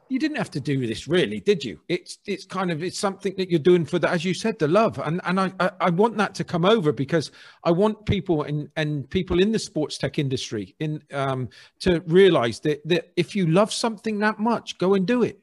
You 0.09 0.19
didn't 0.19 0.39
have 0.39 0.51
to 0.53 0.61
do 0.61 0.87
this, 0.87 1.09
really, 1.09 1.41
did 1.41 1.65
you? 1.65 1.81
It's 1.89 2.19
it's 2.27 2.47
kind 2.47 2.71
of 2.71 2.83
it's 2.83 2.99
something 2.99 3.35
that 3.37 3.51
you're 3.51 3.59
doing 3.59 3.85
for 3.85 3.99
the, 3.99 4.09
as 4.09 4.25
you 4.25 4.33
said, 4.33 4.59
the 4.59 4.69
love, 4.69 4.99
and 5.01 5.21
and 5.25 5.39
I 5.39 5.53
I, 5.61 5.71
I 5.81 5.91
want 5.91 6.17
that 6.17 6.35
to 6.37 6.45
come 6.45 6.65
over 6.65 6.93
because 6.93 7.33
I 7.65 7.71
want 7.73 8.07
people 8.07 8.45
and 8.45 8.71
and 8.77 9.11
people 9.11 9.41
in 9.41 9.53
the 9.53 9.59
sports 9.59 9.99
tech 9.99 10.19
industry 10.19 10.75
in 10.79 11.03
um 11.13 11.49
to 11.81 12.01
realize 12.07 12.61
that 12.61 12.87
that 12.89 13.13
if 13.17 13.37
you 13.37 13.47
love 13.47 13.73
something 13.73 14.21
that 14.21 14.39
much, 14.39 14.79
go 14.79 14.95
and 14.95 15.07
do 15.07 15.23
it. 15.23 15.39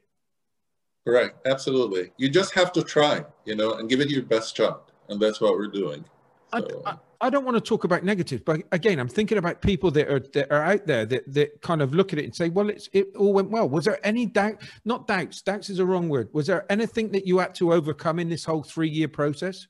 Correct. 1.06 1.46
Absolutely. 1.46 2.10
You 2.16 2.28
just 2.28 2.52
have 2.54 2.72
to 2.72 2.82
try, 2.82 3.24
you 3.44 3.54
know, 3.54 3.74
and 3.74 3.88
give 3.88 4.00
it 4.00 4.10
your 4.10 4.22
best 4.22 4.56
shot. 4.56 4.90
And 5.08 5.20
that's 5.20 5.40
what 5.40 5.52
we're 5.52 5.68
doing. 5.68 6.04
So. 6.52 6.82
I, 6.84 6.90
I, 6.90 6.96
I, 7.20 7.30
don't 7.30 7.44
want 7.44 7.56
to 7.56 7.60
talk 7.60 7.84
about 7.84 8.02
negatives, 8.02 8.42
but 8.44 8.62
again, 8.72 8.98
I'm 8.98 9.08
thinking 9.08 9.38
about 9.38 9.62
people 9.62 9.92
that 9.92 10.08
are 10.08 10.18
that 10.18 10.50
are 10.50 10.64
out 10.64 10.86
there 10.86 11.06
that, 11.06 11.32
that 11.32 11.62
kind 11.62 11.80
of 11.80 11.94
look 11.94 12.12
at 12.12 12.18
it 12.18 12.24
and 12.24 12.34
say, 12.34 12.48
well, 12.48 12.70
it's 12.70 12.88
it 12.92 13.14
all 13.16 13.32
went 13.32 13.50
well. 13.50 13.68
Was 13.68 13.84
there 13.84 14.04
any 14.04 14.26
doubt? 14.26 14.60
Not 14.84 15.06
doubts. 15.06 15.42
Doubts 15.42 15.70
is 15.70 15.78
a 15.78 15.86
wrong 15.86 16.08
word. 16.08 16.28
Was 16.32 16.48
there 16.48 16.66
anything 16.70 17.12
that 17.12 17.24
you 17.24 17.38
had 17.38 17.54
to 17.56 17.72
overcome 17.72 18.18
in 18.18 18.28
this 18.28 18.44
whole 18.44 18.64
three 18.64 18.88
year 18.88 19.08
process? 19.08 19.68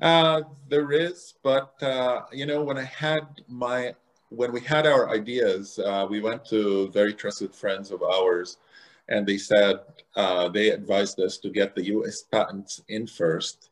Uh, 0.00 0.42
there 0.68 0.90
is, 0.90 1.34
but 1.44 1.80
uh, 1.80 2.22
you 2.32 2.46
know, 2.46 2.64
when 2.64 2.76
I 2.76 2.84
had 2.84 3.42
my 3.46 3.94
when 4.30 4.52
we 4.52 4.60
had 4.60 4.86
our 4.86 5.10
ideas, 5.10 5.78
uh, 5.78 6.06
we 6.10 6.20
went 6.20 6.44
to 6.46 6.88
very 6.90 7.14
trusted 7.14 7.54
friends 7.54 7.92
of 7.92 8.02
ours 8.02 8.56
and 9.08 9.26
they 9.26 9.38
said 9.38 9.80
uh, 10.16 10.48
they 10.48 10.70
advised 10.70 11.20
us 11.20 11.38
to 11.38 11.50
get 11.50 11.74
the 11.74 11.86
US 11.86 12.22
patents 12.22 12.82
in 12.88 13.06
first, 13.06 13.70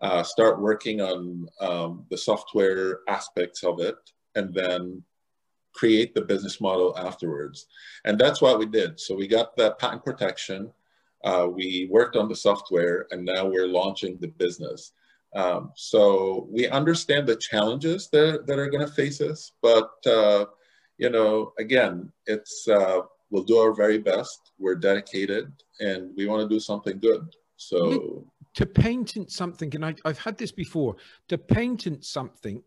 uh, 0.00 0.22
start 0.22 0.60
working 0.60 1.00
on 1.00 1.48
um, 1.60 2.06
the 2.10 2.16
software 2.16 3.00
aspects 3.08 3.62
of 3.62 3.80
it, 3.80 3.96
and 4.34 4.52
then 4.52 5.02
create 5.72 6.14
the 6.14 6.22
business 6.22 6.60
model 6.60 6.96
afterwards. 6.98 7.66
And 8.04 8.18
that's 8.18 8.42
what 8.42 8.58
we 8.58 8.66
did. 8.66 9.00
So 9.00 9.14
we 9.14 9.26
got 9.26 9.56
the 9.56 9.72
patent 9.72 10.04
protection, 10.04 10.70
uh, 11.24 11.46
we 11.50 11.88
worked 11.90 12.16
on 12.16 12.28
the 12.28 12.36
software, 12.36 13.06
and 13.10 13.24
now 13.24 13.46
we're 13.46 13.68
launching 13.68 14.18
the 14.18 14.28
business. 14.28 14.92
Um, 15.34 15.72
so 15.76 16.46
we 16.50 16.68
understand 16.68 17.26
the 17.26 17.36
challenges 17.36 18.08
that, 18.10 18.46
that 18.46 18.58
are 18.58 18.68
going 18.68 18.86
to 18.86 18.92
face 18.92 19.20
us, 19.20 19.52
but 19.62 19.90
uh, 20.06 20.46
you 20.98 21.10
know, 21.10 21.52
again, 21.58 22.12
it's 22.26 22.68
uh, 22.68 23.00
we'll 23.32 23.42
do 23.42 23.56
our 23.58 23.72
very 23.72 23.98
best. 23.98 24.52
We're 24.60 24.76
dedicated 24.76 25.50
and 25.80 26.12
we 26.16 26.26
want 26.26 26.48
to 26.48 26.54
do 26.54 26.60
something 26.60 27.00
good. 27.00 27.34
So 27.56 28.24
to 28.54 28.66
patent 28.66 29.32
something, 29.32 29.74
and 29.74 29.84
I, 29.84 29.94
have 30.04 30.18
had 30.18 30.38
this 30.38 30.52
before, 30.52 30.96
to 31.28 31.38
patent 31.38 32.04
something 32.04 32.62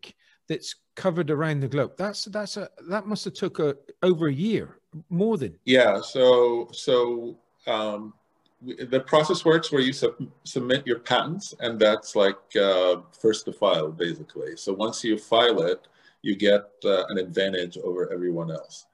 that's 0.48 0.74
covered 0.96 1.30
around 1.30 1.60
the 1.60 1.68
globe. 1.68 1.92
That's 1.96 2.24
that's 2.26 2.56
a 2.56 2.68
that 2.88 3.06
must 3.06 3.24
have 3.24 3.34
took 3.34 3.58
a 3.58 3.76
over 4.02 4.26
a 4.28 4.32
year, 4.32 4.78
more 5.08 5.38
than. 5.38 5.56
Yeah. 5.64 6.00
So 6.00 6.68
so 6.72 7.38
um, 7.66 8.14
the 8.62 9.00
process 9.00 9.44
works 9.44 9.70
where 9.70 9.82
you 9.82 9.92
sub 9.92 10.14
submit 10.44 10.86
your 10.86 10.98
patents, 10.98 11.54
and 11.60 11.78
that's 11.78 12.16
like 12.16 12.38
uh, 12.60 12.96
first 13.12 13.44
to 13.44 13.52
file, 13.52 13.92
basically. 13.92 14.56
So 14.56 14.72
once 14.72 15.04
you 15.04 15.18
file 15.18 15.62
it, 15.62 15.86
you 16.22 16.34
get 16.36 16.64
uh, 16.84 17.04
an 17.08 17.18
advantage 17.18 17.78
over 17.78 18.12
everyone 18.12 18.50
else. 18.50 18.86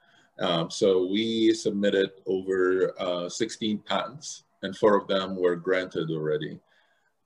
Um, 0.42 0.70
so 0.70 1.06
we 1.06 1.54
submitted 1.54 2.10
over 2.26 2.94
uh, 3.00 3.28
16 3.28 3.78
patents 3.86 4.44
and 4.62 4.76
four 4.76 4.96
of 4.96 5.06
them 5.06 5.36
were 5.36 5.56
granted 5.56 6.10
already. 6.10 6.58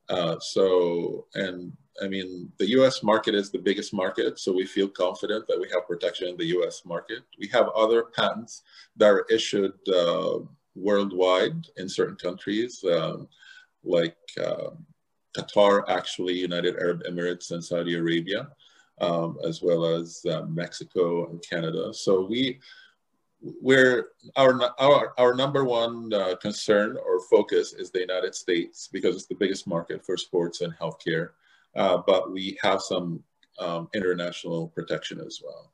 Uh, 0.09 0.37
so, 0.39 1.27
and 1.35 1.73
I 2.03 2.09
mean, 2.09 2.53
the 2.59 2.69
US 2.81 3.03
market 3.03 3.35
is 3.35 3.51
the 3.51 3.59
biggest 3.59 3.95
market, 3.95 4.39
so 4.39 4.53
we 4.53 4.67
feel 4.67 4.89
confident 4.89 5.47
that 5.49 5.59
we 5.59 5.69
have 5.73 5.87
protection 5.87 6.29
in 6.29 6.37
the 6.37 6.59
US 6.59 6.85
market. 6.85 7.23
We 7.39 7.49
have 7.49 7.69
other 7.69 8.05
patents 8.05 8.63
that 8.97 9.09
are 9.09 9.27
issued 9.31 9.75
uh, 9.89 10.41
worldwide 10.75 11.67
in 11.79 11.89
certain 11.89 12.17
countries, 12.17 12.85
um, 12.85 13.29
like 13.83 14.17
uh, 14.43 14.71
Qatar, 15.37 15.89
actually, 15.89 16.35
United 16.35 16.77
Arab 16.77 17.03
Emirates 17.05 17.51
and 17.51 17.65
Saudi 17.65 17.95
Arabia, 17.95 18.49
um, 19.01 19.39
as 19.47 19.63
well 19.63 19.85
as 19.87 20.25
uh, 20.31 20.43
Mexico 20.43 21.29
and 21.31 21.43
Canada. 21.49 21.93
So 21.93 22.27
we, 22.27 22.61
where 23.61 24.09
our, 24.37 24.59
our, 24.79 25.13
our 25.19 25.35
number 25.35 25.65
one 25.65 26.13
uh, 26.13 26.37
concern 26.37 26.97
or 27.05 27.21
focus 27.31 27.73
is 27.73 27.91
the 27.91 28.01
United 28.01 28.35
States 28.35 28.89
because 28.93 29.17
it's 29.17 29.27
the 29.27 29.35
biggest 29.35 29.67
market 29.67 30.05
for 30.05 30.17
sports 30.17 30.61
and 30.61 30.73
healthcare. 30.79 31.31
Uh, 31.75 31.99
but 32.07 32.33
we 32.33 32.59
have 32.63 32.81
some 32.81 33.23
um, 33.59 33.89
international 33.95 34.69
protection 34.69 35.21
as 35.21 35.41
well. 35.45 35.73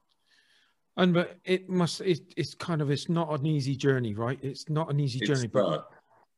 And 0.97 1.15
but 1.15 1.39
it 1.45 1.71
must 1.71 2.03
it, 2.03 2.21
it's 2.37 2.55
kind 2.55 2.83
of 2.83 2.91
it's 2.91 3.09
not 3.09 3.33
an 3.39 3.47
easy 3.47 3.75
journey, 3.75 4.15
right? 4.15 4.39
It's 4.43 4.69
not 4.69 4.91
an 4.91 5.01
easy 5.01 5.21
journey, 5.21 5.45
it's 5.45 5.53
but 5.53 5.89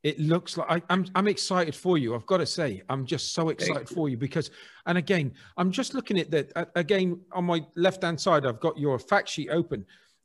it 0.05 0.21
looks 0.21 0.57
like 0.57 0.71
I, 0.71 0.75
am 0.77 0.83
I'm, 0.91 1.07
I'm 1.15 1.29
excited 1.29 1.75
for 1.75 1.99
you. 1.99 2.15
I've 2.15 2.27
got 2.27 2.37
to 2.37 2.47
say, 2.47 2.83
I'm 2.89 3.05
just 3.05 3.33
so 3.33 3.49
excited 3.49 3.89
you. 3.91 3.97
for 3.97 4.09
you 4.09 4.17
because, 4.17 4.51
and 4.87 4.99
again, 4.99 5.33
I'm 5.57 5.73
just 5.73 5.95
looking 5.95 6.21
at 6.21 6.31
that 6.31 6.71
again 6.77 7.21
on 7.33 7.45
my 7.47 7.67
left 7.75 8.05
hand 8.05 8.21
side. 8.21 8.47
I've 8.47 8.61
got 8.61 8.79
your 8.79 8.99
fact 8.99 9.29
sheet 9.31 9.49
open 9.51 9.85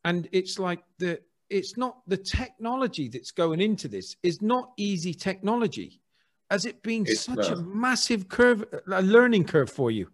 and 0.09 0.27
it's 0.31 0.57
like 0.57 0.81
the 0.97 1.19
it's 1.49 1.77
not 1.77 1.93
the 2.07 2.17
technology 2.17 3.07
that's 3.13 3.31
going 3.31 3.59
into 3.61 3.87
this 3.87 4.15
is 4.23 4.41
not 4.41 4.71
easy 4.77 5.13
technology. 5.13 6.01
Has 6.49 6.65
it 6.65 6.81
been 6.83 7.03
it's 7.07 7.21
such 7.21 7.49
not. 7.49 7.51
a 7.51 7.55
massive 7.57 8.27
curve 8.27 8.65
a 8.91 9.01
learning 9.01 9.45
curve 9.45 9.69
for 9.69 9.91
you? 9.91 10.07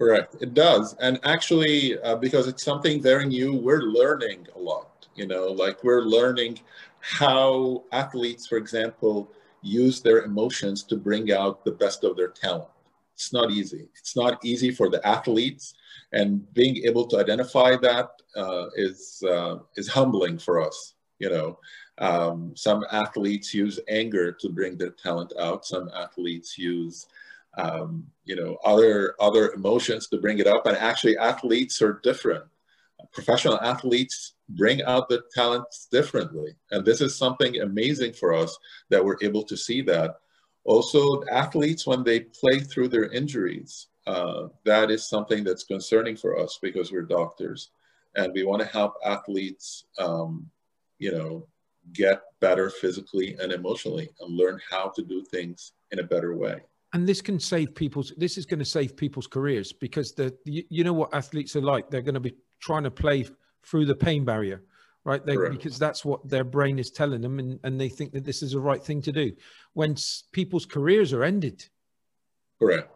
Correct. 0.00 0.36
It 0.40 0.54
does. 0.54 0.94
And 1.00 1.18
actually 1.24 1.98
uh, 2.00 2.16
because 2.16 2.46
it's 2.46 2.64
something 2.70 3.02
very 3.02 3.26
new 3.26 3.50
we're 3.66 3.86
learning 4.00 4.46
a 4.58 4.58
lot 4.58 4.88
you 5.20 5.26
know 5.26 5.46
like 5.64 5.76
we're 5.84 6.06
learning 6.18 6.52
how 7.00 7.82
athletes 7.92 8.46
for 8.46 8.58
example 8.64 9.16
use 9.62 10.00
their 10.00 10.20
emotions 10.30 10.78
to 10.90 10.96
bring 10.96 11.32
out 11.40 11.64
the 11.64 11.76
best 11.82 12.04
of 12.04 12.16
their 12.16 12.32
talent 12.44 12.76
it's 13.14 13.32
not 13.32 13.50
easy 13.50 13.88
it's 13.98 14.16
not 14.16 14.44
easy 14.44 14.70
for 14.70 14.88
the 14.88 15.06
athletes 15.06 15.74
and 16.12 16.52
being 16.52 16.76
able 16.84 17.06
to 17.06 17.18
identify 17.18 17.76
that 17.76 18.10
uh, 18.36 18.66
is 18.76 19.22
uh, 19.28 19.56
is 19.76 19.88
humbling 19.88 20.38
for 20.38 20.60
us. 20.60 20.94
You 21.18 21.30
know, 21.30 21.58
um, 21.98 22.52
some 22.54 22.84
athletes 22.90 23.54
use 23.54 23.78
anger 23.88 24.32
to 24.32 24.48
bring 24.48 24.76
their 24.76 24.90
talent 24.90 25.32
out. 25.38 25.64
Some 25.64 25.88
athletes 25.94 26.58
use 26.58 27.06
um, 27.58 28.06
you 28.24 28.36
know 28.36 28.58
other 28.64 29.14
other 29.20 29.52
emotions 29.52 30.08
to 30.08 30.18
bring 30.18 30.38
it 30.38 30.46
up. 30.46 30.66
And 30.66 30.76
actually, 30.76 31.16
athletes 31.18 31.80
are 31.82 32.00
different. 32.02 32.44
Professional 33.12 33.60
athletes 33.60 34.34
bring 34.50 34.82
out 34.84 35.08
the 35.08 35.22
talents 35.34 35.88
differently, 35.90 36.54
and 36.70 36.84
this 36.84 37.00
is 37.00 37.16
something 37.16 37.60
amazing 37.60 38.12
for 38.12 38.34
us 38.34 38.56
that 38.90 39.04
we're 39.04 39.18
able 39.22 39.42
to 39.44 39.56
see 39.56 39.82
that. 39.82 40.16
Also, 40.64 41.24
athletes 41.30 41.86
when 41.86 42.04
they 42.04 42.20
play 42.20 42.60
through 42.60 42.88
their 42.88 43.10
injuries, 43.10 43.88
uh, 44.06 44.48
that 44.64 44.90
is 44.90 45.08
something 45.08 45.44
that's 45.44 45.64
concerning 45.64 46.16
for 46.16 46.38
us 46.38 46.58
because 46.62 46.92
we're 46.92 47.02
doctors 47.02 47.70
and 48.16 48.32
we 48.32 48.44
want 48.44 48.60
to 48.60 48.68
help 48.68 48.94
athletes, 49.04 49.84
um, 49.98 50.48
you 50.98 51.12
know, 51.12 51.46
get 51.92 52.22
better 52.40 52.70
physically 52.70 53.36
and 53.40 53.52
emotionally 53.52 54.08
and 54.20 54.36
learn 54.36 54.60
how 54.70 54.88
to 54.94 55.02
do 55.02 55.24
things 55.24 55.72
in 55.90 55.98
a 55.98 56.02
better 56.02 56.36
way. 56.36 56.60
And 56.92 57.08
this 57.08 57.20
can 57.20 57.40
save 57.40 57.74
people's. 57.74 58.12
This 58.16 58.36
is 58.36 58.44
going 58.44 58.58
to 58.58 58.66
save 58.66 58.96
people's 58.96 59.26
careers 59.26 59.72
because 59.72 60.12
the 60.12 60.36
you, 60.44 60.62
you 60.68 60.84
know 60.84 60.92
what 60.92 61.14
athletes 61.14 61.56
are 61.56 61.62
like. 61.62 61.90
They're 61.90 62.02
going 62.02 62.14
to 62.14 62.20
be 62.20 62.34
trying 62.60 62.82
to 62.84 62.90
play 62.90 63.26
through 63.64 63.86
the 63.86 63.94
pain 63.94 64.24
barrier, 64.24 64.62
right? 65.04 65.24
They, 65.24 65.36
because 65.36 65.78
that's 65.78 66.04
what 66.04 66.28
their 66.28 66.44
brain 66.44 66.78
is 66.78 66.90
telling 66.90 67.20
them, 67.20 67.38
and, 67.38 67.58
and 67.64 67.80
they 67.80 67.88
think 67.88 68.12
that 68.12 68.24
this 68.24 68.42
is 68.42 68.52
the 68.52 68.60
right 68.60 68.82
thing 68.82 69.02
to 69.02 69.12
do. 69.12 69.32
When 69.74 69.96
people's 70.32 70.66
careers 70.66 71.12
are 71.12 71.24
ended, 71.24 71.64
correct 72.60 72.90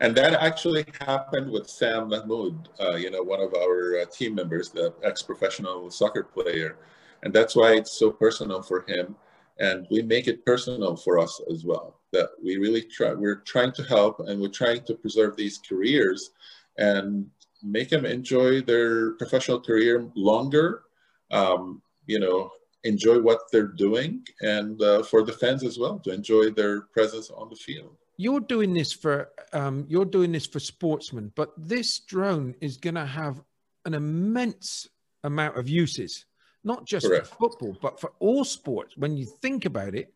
and 0.00 0.14
that 0.16 0.34
actually 0.34 0.84
happened 1.00 1.50
with 1.50 1.68
Sam 1.68 2.08
Mahmoud, 2.08 2.68
uh, 2.80 2.96
you 2.96 3.10
know, 3.10 3.22
one 3.22 3.40
of 3.40 3.54
our 3.54 4.00
uh, 4.00 4.04
team 4.06 4.34
members, 4.34 4.70
the 4.70 4.92
ex-professional 5.02 5.90
soccer 5.90 6.24
player. 6.24 6.78
And 7.22 7.32
that's 7.32 7.56
why 7.56 7.72
it's 7.72 7.92
so 7.92 8.10
personal 8.10 8.62
for 8.62 8.84
him 8.86 9.16
and 9.58 9.86
we 9.90 10.02
make 10.02 10.28
it 10.28 10.44
personal 10.44 10.96
for 10.96 11.18
us 11.18 11.40
as 11.50 11.64
well. 11.64 12.00
That 12.12 12.28
we 12.42 12.58
really 12.58 12.82
try, 12.82 13.14
we're 13.14 13.40
trying 13.40 13.72
to 13.72 13.82
help 13.84 14.20
and 14.20 14.40
we're 14.40 14.48
trying 14.48 14.84
to 14.84 14.94
preserve 14.94 15.34
these 15.34 15.58
careers 15.58 16.30
and 16.76 17.26
make 17.62 17.88
them 17.88 18.04
enjoy 18.04 18.60
their 18.60 19.12
professional 19.12 19.60
career 19.60 20.10
longer. 20.14 20.82
Um, 21.30 21.82
you 22.06 22.20
know, 22.20 22.50
enjoy 22.84 23.20
what 23.20 23.40
they're 23.50 23.66
doing, 23.66 24.24
and 24.40 24.80
uh, 24.80 25.02
for 25.02 25.22
the 25.22 25.32
fans 25.32 25.64
as 25.64 25.78
well 25.78 25.98
to 26.00 26.12
enjoy 26.12 26.50
their 26.50 26.82
presence 26.82 27.30
on 27.30 27.48
the 27.50 27.56
field. 27.56 27.96
You're 28.16 28.40
doing 28.40 28.72
this 28.72 28.92
for 28.92 29.30
um, 29.52 29.84
you're 29.88 30.04
doing 30.04 30.32
this 30.32 30.46
for 30.46 30.60
sportsmen, 30.60 31.32
but 31.34 31.52
this 31.56 31.98
drone 32.00 32.54
is 32.60 32.76
going 32.76 32.94
to 32.94 33.04
have 33.04 33.42
an 33.84 33.94
immense 33.94 34.88
amount 35.24 35.58
of 35.58 35.68
uses, 35.68 36.24
not 36.64 36.86
just 36.86 37.06
Correct. 37.06 37.26
for 37.26 37.36
football, 37.36 37.76
but 37.82 38.00
for 38.00 38.12
all 38.20 38.44
sports. 38.44 38.96
When 38.96 39.16
you 39.16 39.26
think 39.42 39.64
about 39.66 39.94
it, 39.94 40.14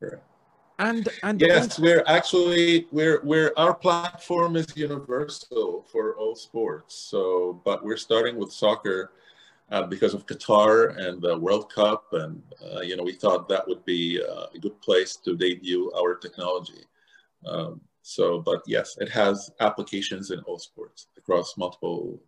Correct. 0.00 0.22
and 0.78 1.08
and 1.22 1.40
yes, 1.40 1.78
we're 1.78 2.04
actually 2.06 2.88
we're 2.90 3.20
we're 3.24 3.52
our 3.56 3.74
platform 3.74 4.56
is 4.56 4.66
universal 4.76 5.86
for 5.90 6.16
all 6.16 6.34
sports. 6.34 6.94
So, 6.94 7.62
but 7.64 7.84
we're 7.84 7.96
starting 7.96 8.36
with 8.36 8.52
soccer. 8.52 9.12
Uh, 9.70 9.82
because 9.82 10.12
of 10.12 10.26
Qatar 10.26 10.94
and 10.98 11.22
the 11.22 11.38
World 11.38 11.72
Cup, 11.72 12.12
and 12.12 12.42
uh, 12.62 12.80
you 12.80 12.96
know, 12.96 13.02
we 13.02 13.14
thought 13.14 13.48
that 13.48 13.66
would 13.66 13.82
be 13.86 14.22
uh, 14.22 14.46
a 14.54 14.58
good 14.58 14.78
place 14.82 15.16
to 15.16 15.34
debut 15.36 15.90
our 15.96 16.16
technology. 16.16 16.84
Um, 17.46 17.80
so, 18.02 18.40
but 18.40 18.62
yes, 18.66 18.96
it 19.00 19.08
has 19.08 19.50
applications 19.60 20.30
in 20.30 20.40
all 20.40 20.58
sports 20.58 21.06
across 21.16 21.56
multiple 21.56 22.20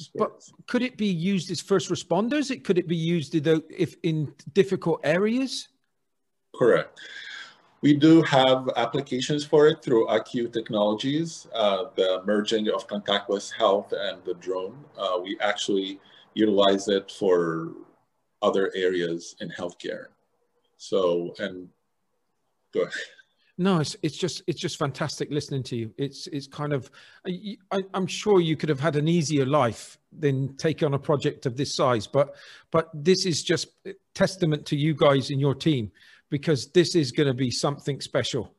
Sports. 0.00 0.52
But 0.56 0.66
could 0.66 0.82
it 0.82 0.96
be 0.96 1.06
used 1.06 1.50
as 1.50 1.60
first 1.60 1.90
responders? 1.90 2.50
It 2.50 2.64
could 2.64 2.78
it 2.78 2.88
be 2.88 2.96
used 2.96 3.34
if 3.34 3.96
in 4.02 4.32
difficult 4.54 5.00
areas? 5.04 5.68
Correct. 6.56 6.98
We 7.82 7.94
do 7.94 8.22
have 8.22 8.68
applications 8.76 9.44
for 9.44 9.66
it 9.66 9.82
through 9.82 10.06
IQ 10.08 10.52
Technologies, 10.52 11.46
uh, 11.54 11.84
the 11.96 12.22
merging 12.26 12.68
of 12.68 12.86
contactless 12.86 13.52
health 13.52 13.92
and 13.92 14.22
the 14.24 14.34
drone. 14.34 14.84
Uh, 14.98 15.18
we 15.22 15.38
actually 15.40 15.98
utilize 16.34 16.88
it 16.88 17.10
for 17.10 17.72
other 18.42 18.70
areas 18.74 19.36
in 19.40 19.50
healthcare. 19.50 20.06
So, 20.76 21.34
and 21.38 21.68
go 22.72 22.82
ahead. 22.82 22.92
No, 23.60 23.78
it's, 23.78 23.94
it's 24.02 24.16
just 24.16 24.42
it's 24.46 24.58
just 24.58 24.78
fantastic 24.78 25.30
listening 25.30 25.62
to 25.64 25.76
you. 25.76 25.92
It's 25.98 26.26
it's 26.28 26.46
kind 26.46 26.72
of 26.72 26.90
I, 27.26 27.82
am 27.92 28.06
sure 28.06 28.40
you 28.40 28.56
could 28.56 28.70
have 28.70 28.80
had 28.80 28.96
an 28.96 29.06
easier 29.06 29.44
life 29.44 29.98
than 30.18 30.56
take 30.56 30.82
on 30.82 30.94
a 30.94 30.98
project 30.98 31.44
of 31.44 31.58
this 31.58 31.74
size, 31.74 32.06
but 32.06 32.34
but 32.70 32.88
this 32.94 33.26
is 33.26 33.42
just 33.42 33.66
testament 34.14 34.64
to 34.64 34.76
you 34.76 34.94
guys 34.94 35.28
and 35.28 35.38
your 35.38 35.54
team 35.54 35.92
because 36.30 36.68
this 36.68 36.94
is 36.94 37.12
going 37.12 37.26
to 37.26 37.34
be 37.34 37.50
something 37.50 38.00
special. 38.00 38.54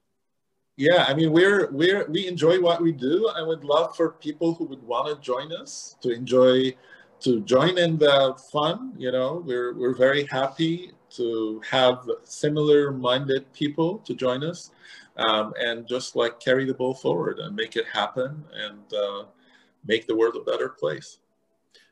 Yeah, 0.78 1.06
I 1.08 1.16
mean 1.16 1.32
we're 1.32 1.72
we're 1.72 2.06
we 2.08 2.28
enjoy 2.28 2.62
what 2.62 2.80
we 2.80 2.92
do. 2.92 3.28
I 3.36 3.42
would 3.42 3.64
love 3.64 3.96
for 3.96 4.12
people 4.12 4.54
who 4.54 4.66
would 4.66 4.84
want 4.84 5.08
to 5.08 5.20
join 5.20 5.52
us 5.52 5.96
to 6.02 6.12
enjoy 6.12 6.76
to 7.22 7.42
join 7.42 7.78
in 7.78 7.98
the 7.98 8.36
fun. 8.52 8.94
You 8.98 9.12
know, 9.12 9.44
we're 9.46 9.74
we're 9.74 9.96
very 9.96 10.26
happy 10.26 10.92
to 11.12 11.62
have 11.70 12.10
similar 12.24 12.92
minded 12.92 13.52
people 13.54 14.00
to 14.00 14.14
join 14.14 14.44
us 14.44 14.72
um, 15.18 15.54
and 15.60 15.88
just 15.88 16.16
like 16.16 16.40
carry 16.40 16.66
the 16.66 16.74
ball 16.74 16.94
forward 16.94 17.40
and 17.40 17.56
make 17.56 17.76
it 17.76 17.86
happen 17.86 18.44
and 18.54 18.94
uh, 18.94 19.24
make 19.86 20.08
the 20.08 20.16
world 20.16 20.36
a 20.36 20.52
better 20.52 20.70
place. 20.70 21.20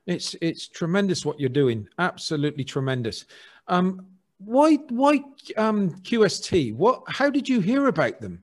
It's 0.05 0.35
it's 0.41 0.67
tremendous 0.67 1.25
what 1.25 1.39
you're 1.39 1.49
doing. 1.49 1.87
Absolutely 1.99 2.63
tremendous. 2.63 3.25
Um, 3.67 4.07
why 4.39 4.75
why 4.89 5.21
um, 5.57 5.91
QST? 6.01 6.75
What? 6.75 7.03
How 7.07 7.29
did 7.29 7.47
you 7.47 7.59
hear 7.59 7.87
about 7.87 8.19
them? 8.21 8.41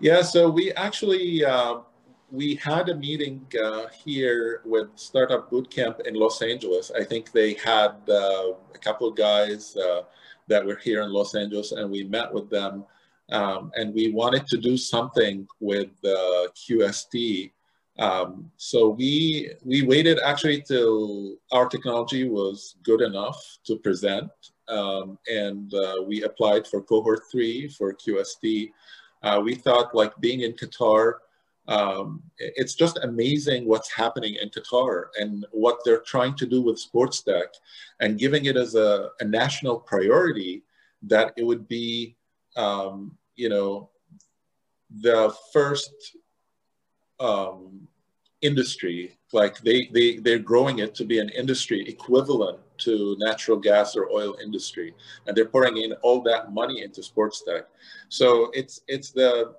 Yeah, 0.00 0.22
so 0.22 0.48
we 0.48 0.72
actually 0.74 1.44
uh, 1.44 1.80
we 2.30 2.56
had 2.56 2.88
a 2.88 2.94
meeting 2.94 3.46
uh, 3.62 3.86
here 4.04 4.60
with 4.64 4.88
Startup 4.96 5.50
Bootcamp 5.50 6.06
in 6.06 6.14
Los 6.14 6.42
Angeles. 6.42 6.90
I 6.94 7.04
think 7.04 7.32
they 7.32 7.54
had 7.54 7.94
uh, 8.08 8.52
a 8.74 8.78
couple 8.80 9.08
of 9.08 9.16
guys 9.16 9.76
uh, 9.76 10.02
that 10.46 10.64
were 10.64 10.76
here 10.76 11.02
in 11.02 11.12
Los 11.12 11.34
Angeles, 11.34 11.72
and 11.72 11.90
we 11.90 12.04
met 12.04 12.32
with 12.32 12.50
them. 12.50 12.84
Um, 13.30 13.72
and 13.76 13.94
we 13.94 14.10
wanted 14.10 14.46
to 14.48 14.56
do 14.56 14.76
something 14.76 15.46
with 15.60 15.90
QST. 16.02 17.50
Um, 17.98 18.50
so 18.56 18.90
we 18.90 19.50
we 19.64 19.82
waited 19.82 20.18
actually 20.24 20.62
till 20.62 21.34
our 21.50 21.68
technology 21.68 22.28
was 22.28 22.76
good 22.84 23.00
enough 23.00 23.58
to 23.64 23.76
present, 23.76 24.30
um, 24.68 25.18
and 25.26 25.74
uh, 25.74 25.96
we 26.06 26.22
applied 26.22 26.66
for 26.66 26.80
cohort 26.80 27.22
three 27.30 27.68
for 27.68 27.92
QST. 27.92 28.70
Uh, 29.22 29.40
we 29.42 29.56
thought 29.56 29.94
like 29.94 30.12
being 30.20 30.42
in 30.42 30.52
Qatar 30.52 31.14
um, 31.68 32.22
it's 32.38 32.74
just 32.74 32.98
amazing 33.02 33.68
what's 33.68 33.92
happening 33.92 34.36
in 34.40 34.48
Qatar 34.48 35.04
and 35.18 35.46
what 35.52 35.78
they're 35.84 36.00
trying 36.00 36.34
to 36.36 36.46
do 36.46 36.62
with 36.62 36.78
sports 36.78 37.22
tech 37.22 37.48
and 38.00 38.18
giving 38.18 38.46
it 38.46 38.56
as 38.56 38.74
a, 38.74 39.10
a 39.20 39.24
national 39.24 39.78
priority 39.78 40.62
that 41.02 41.32
it 41.36 41.44
would 41.44 41.68
be, 41.68 42.16
um, 42.56 43.16
you 43.36 43.50
know, 43.50 43.90
the 45.02 45.32
first 45.52 46.16
um, 47.20 47.86
industry, 48.40 49.18
like 49.32 49.58
they, 49.58 49.90
they, 49.92 50.16
they're 50.16 50.38
growing 50.38 50.78
it 50.78 50.94
to 50.94 51.04
be 51.04 51.18
an 51.18 51.28
industry 51.28 51.86
equivalent 51.86 52.58
to 52.78 53.14
natural 53.18 53.58
gas 53.58 53.94
or 53.94 54.08
oil 54.10 54.38
industry. 54.42 54.94
And 55.26 55.36
they're 55.36 55.44
pouring 55.44 55.76
in 55.76 55.92
all 56.00 56.22
that 56.22 56.50
money 56.50 56.82
into 56.82 57.02
sports 57.02 57.42
tech. 57.46 57.64
So 58.08 58.50
it's, 58.54 58.80
it's 58.88 59.10
the, 59.10 59.54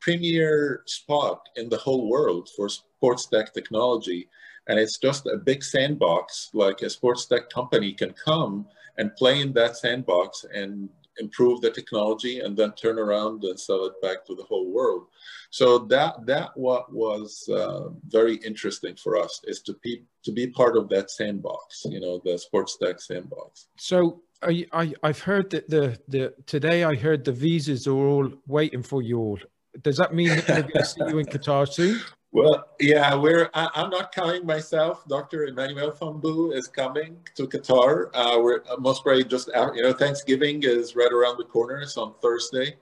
premier 0.00 0.82
spot 0.86 1.48
in 1.56 1.68
the 1.68 1.76
whole 1.76 2.08
world 2.08 2.48
for 2.56 2.68
sports 2.68 3.26
tech 3.26 3.52
technology. 3.52 4.28
And 4.68 4.78
it's 4.78 4.98
just 4.98 5.26
a 5.26 5.36
big 5.36 5.64
sandbox, 5.64 6.50
like 6.52 6.82
a 6.82 6.90
sports 6.90 7.26
tech 7.26 7.50
company 7.50 7.92
can 7.92 8.12
come 8.12 8.66
and 8.98 9.14
play 9.16 9.40
in 9.40 9.52
that 9.54 9.76
sandbox 9.76 10.44
and 10.52 10.88
improve 11.18 11.60
the 11.60 11.70
technology 11.70 12.40
and 12.40 12.56
then 12.56 12.72
turn 12.72 12.98
around 12.98 13.44
and 13.44 13.58
sell 13.58 13.84
it 13.84 14.00
back 14.00 14.24
to 14.24 14.34
the 14.34 14.44
whole 14.44 14.70
world. 14.70 15.06
So 15.50 15.78
that 15.78 16.26
that 16.26 16.50
what 16.56 16.92
was 16.92 17.48
uh, 17.48 17.88
very 18.08 18.36
interesting 18.36 18.96
for 18.96 19.16
us 19.16 19.40
is 19.44 19.60
to 19.62 19.74
be 19.82 20.04
to 20.24 20.32
be 20.32 20.46
part 20.46 20.76
of 20.76 20.88
that 20.90 21.10
sandbox, 21.10 21.84
you 21.88 22.00
know, 22.00 22.20
the 22.24 22.38
sports 22.38 22.76
tech 22.76 23.00
sandbox. 23.00 23.66
So 23.76 24.22
I, 24.42 24.66
I 24.72 24.94
I've 25.02 25.20
heard 25.20 25.50
that 25.50 25.68
the 25.68 25.98
the 26.08 26.34
today 26.46 26.84
I 26.84 26.94
heard 26.94 27.24
the 27.24 27.32
visas 27.32 27.86
are 27.86 28.06
all 28.06 28.32
waiting 28.46 28.82
for 28.82 29.02
you 29.02 29.18
all 29.18 29.38
does 29.82 29.96
that 29.96 30.14
mean 30.14 30.28
that 30.28 30.48
we're 30.48 30.62
going 30.62 30.72
to 30.72 30.84
see 30.84 31.00
you 31.08 31.18
in 31.18 31.26
Qatar 31.26 31.68
soon? 31.68 32.00
Well, 32.32 32.64
yeah, 32.78 33.12
we're. 33.16 33.50
I, 33.54 33.68
am 33.74 33.90
not 33.90 34.12
counting 34.12 34.46
myself. 34.46 35.04
Dr. 35.08 35.46
Emmanuel 35.46 35.90
Fombu 35.90 36.54
is 36.54 36.68
coming 36.68 37.16
to 37.34 37.48
Qatar. 37.48 38.08
Uh, 38.14 38.38
we're 38.40 38.62
uh, 38.70 38.76
most 38.78 39.02
probably 39.02 39.24
just 39.24 39.50
out. 39.52 39.74
You 39.74 39.82
know, 39.82 39.92
Thanksgiving 39.92 40.62
is 40.62 40.94
right 40.94 41.12
around 41.12 41.38
the 41.38 41.44
corner. 41.44 41.80
It's 41.80 41.96
on 41.96 42.14
Thursday, 42.22 42.76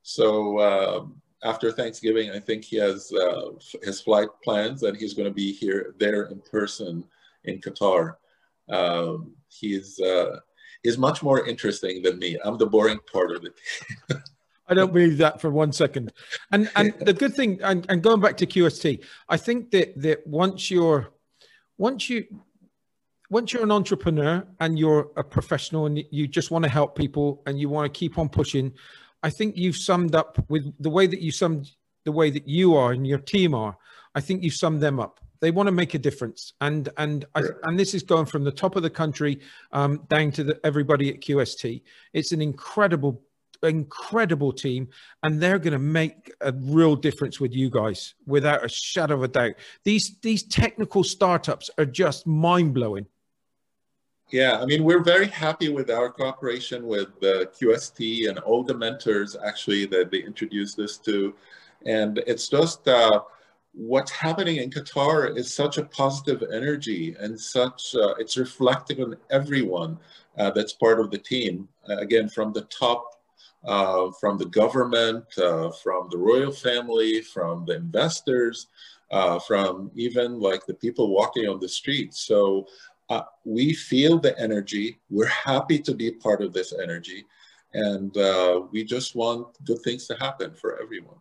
so 0.00 0.58
uh, 0.58 1.04
after 1.42 1.70
Thanksgiving, 1.70 2.30
I 2.30 2.40
think 2.40 2.64
he 2.64 2.76
has 2.76 3.12
uh, 3.12 3.50
his 3.82 4.00
flight 4.00 4.28
plans, 4.42 4.82
and 4.84 4.96
he's 4.96 5.12
going 5.12 5.28
to 5.28 5.34
be 5.34 5.52
here 5.52 5.94
there 5.98 6.24
in 6.24 6.40
person 6.40 7.04
in 7.44 7.60
Qatar. 7.60 8.14
Um, 8.70 9.34
he's 9.48 10.00
uh, 10.00 10.38
he's 10.82 10.96
much 10.96 11.22
more 11.22 11.46
interesting 11.46 12.02
than 12.02 12.18
me. 12.18 12.38
I'm 12.42 12.56
the 12.56 12.66
boring 12.66 13.00
part 13.12 13.32
of 13.32 13.44
it. 13.44 13.54
I 14.68 14.74
don't 14.74 14.92
believe 14.92 15.18
that 15.18 15.40
for 15.40 15.50
one 15.50 15.72
second. 15.72 16.12
And 16.50 16.70
and 16.76 16.94
the 17.00 17.12
good 17.12 17.34
thing, 17.34 17.60
and, 17.62 17.84
and 17.88 18.02
going 18.02 18.20
back 18.20 18.36
to 18.38 18.46
QST, 18.46 19.04
I 19.28 19.36
think 19.36 19.70
that 19.72 20.00
that 20.00 20.26
once 20.26 20.70
you're 20.70 21.08
once 21.76 22.08
you 22.08 22.24
once 23.30 23.52
you're 23.52 23.62
an 23.62 23.72
entrepreneur 23.72 24.46
and 24.60 24.78
you're 24.78 25.10
a 25.16 25.24
professional 25.24 25.86
and 25.86 26.02
you 26.10 26.26
just 26.26 26.50
want 26.50 26.64
to 26.64 26.70
help 26.70 26.96
people 26.96 27.42
and 27.46 27.58
you 27.58 27.68
want 27.68 27.92
to 27.92 27.98
keep 27.98 28.18
on 28.18 28.28
pushing, 28.28 28.72
I 29.22 29.30
think 29.30 29.56
you've 29.56 29.76
summed 29.76 30.14
up 30.14 30.38
with 30.48 30.72
the 30.80 30.90
way 30.90 31.06
that 31.06 31.20
you 31.20 31.32
summed 31.32 31.70
the 32.04 32.12
way 32.12 32.30
that 32.30 32.46
you 32.46 32.74
are 32.74 32.92
and 32.92 33.06
your 33.06 33.18
team 33.18 33.54
are. 33.54 33.76
I 34.14 34.20
think 34.20 34.42
you've 34.42 34.54
summed 34.54 34.82
them 34.82 35.00
up. 35.00 35.20
They 35.40 35.50
want 35.50 35.66
to 35.66 35.72
make 35.72 35.94
a 35.94 35.98
difference, 35.98 36.54
and 36.62 36.88
and 36.96 37.26
I, 37.34 37.42
and 37.64 37.78
this 37.78 37.92
is 37.92 38.02
going 38.02 38.26
from 38.26 38.44
the 38.44 38.52
top 38.52 38.76
of 38.76 38.82
the 38.82 38.88
country 38.88 39.40
um, 39.72 40.06
down 40.08 40.30
to 40.32 40.44
the, 40.44 40.60
everybody 40.64 41.10
at 41.10 41.20
QST. 41.20 41.82
It's 42.14 42.32
an 42.32 42.40
incredible 42.40 43.20
incredible 43.68 44.52
team, 44.52 44.88
and 45.22 45.40
they're 45.40 45.58
going 45.58 45.72
to 45.72 45.78
make 45.78 46.32
a 46.40 46.52
real 46.52 46.96
difference 46.96 47.40
with 47.40 47.52
you 47.52 47.70
guys, 47.70 48.14
without 48.26 48.64
a 48.64 48.68
shadow 48.68 49.14
of 49.14 49.22
a 49.22 49.28
doubt. 49.28 49.54
These 49.84 50.18
these 50.22 50.42
technical 50.44 51.04
startups 51.04 51.70
are 51.78 51.86
just 51.86 52.26
mind 52.26 52.74
blowing. 52.74 53.06
Yeah, 54.30 54.58
I 54.60 54.64
mean, 54.64 54.84
we're 54.84 55.02
very 55.02 55.28
happy 55.28 55.68
with 55.68 55.90
our 55.90 56.10
cooperation 56.10 56.86
with 56.86 57.20
the 57.20 57.50
QST 57.60 58.28
and 58.28 58.38
all 58.40 58.64
the 58.64 58.74
mentors 58.74 59.36
actually 59.36 59.86
that 59.86 60.10
they 60.10 60.18
introduced 60.18 60.78
us 60.78 60.98
to, 60.98 61.34
and 61.86 62.18
it's 62.26 62.48
just. 62.48 62.88
Uh, 62.88 63.20
what's 63.74 64.10
happening 64.12 64.58
in 64.58 64.70
Qatar 64.70 65.36
is 65.36 65.52
such 65.52 65.78
a 65.78 65.84
positive 65.84 66.44
energy 66.52 67.16
and 67.18 67.38
such, 67.38 67.94
uh, 67.96 68.14
it's 68.18 68.36
reflecting 68.36 69.02
on 69.02 69.16
everyone 69.30 69.98
uh, 70.38 70.50
that's 70.50 70.72
part 70.72 71.00
of 71.00 71.10
the 71.10 71.18
team. 71.18 71.68
Uh, 71.88 71.96
again, 71.96 72.28
from 72.28 72.52
the 72.52 72.62
top, 72.62 73.20
uh, 73.64 74.10
from 74.20 74.36
the 74.36 74.46
government, 74.46 75.24
uh, 75.38 75.70
from 75.70 76.08
the 76.10 76.18
royal 76.18 76.52
family, 76.52 77.22
from 77.22 77.64
the 77.64 77.74
investors, 77.74 78.68
uh, 79.10 79.38
from 79.38 79.90
even 79.94 80.38
like 80.38 80.66
the 80.66 80.74
people 80.74 81.08
walking 81.10 81.48
on 81.48 81.58
the 81.60 81.68
streets. 81.68 82.20
So 82.20 82.66
we 83.44 83.74
feel 83.74 84.18
the 84.18 84.38
energy. 84.40 84.98
We're 85.10 85.26
happy 85.26 85.78
to 85.78 85.94
be 85.94 86.10
part 86.10 86.42
of 86.42 86.52
this 86.52 86.72
energy. 86.72 87.24
And 87.74 88.14
we 88.72 88.84
just 88.84 89.14
want 89.14 89.62
good 89.64 89.80
things 89.82 90.06
to 90.08 90.16
happen 90.16 90.54
for 90.54 90.80
everyone. 90.82 91.18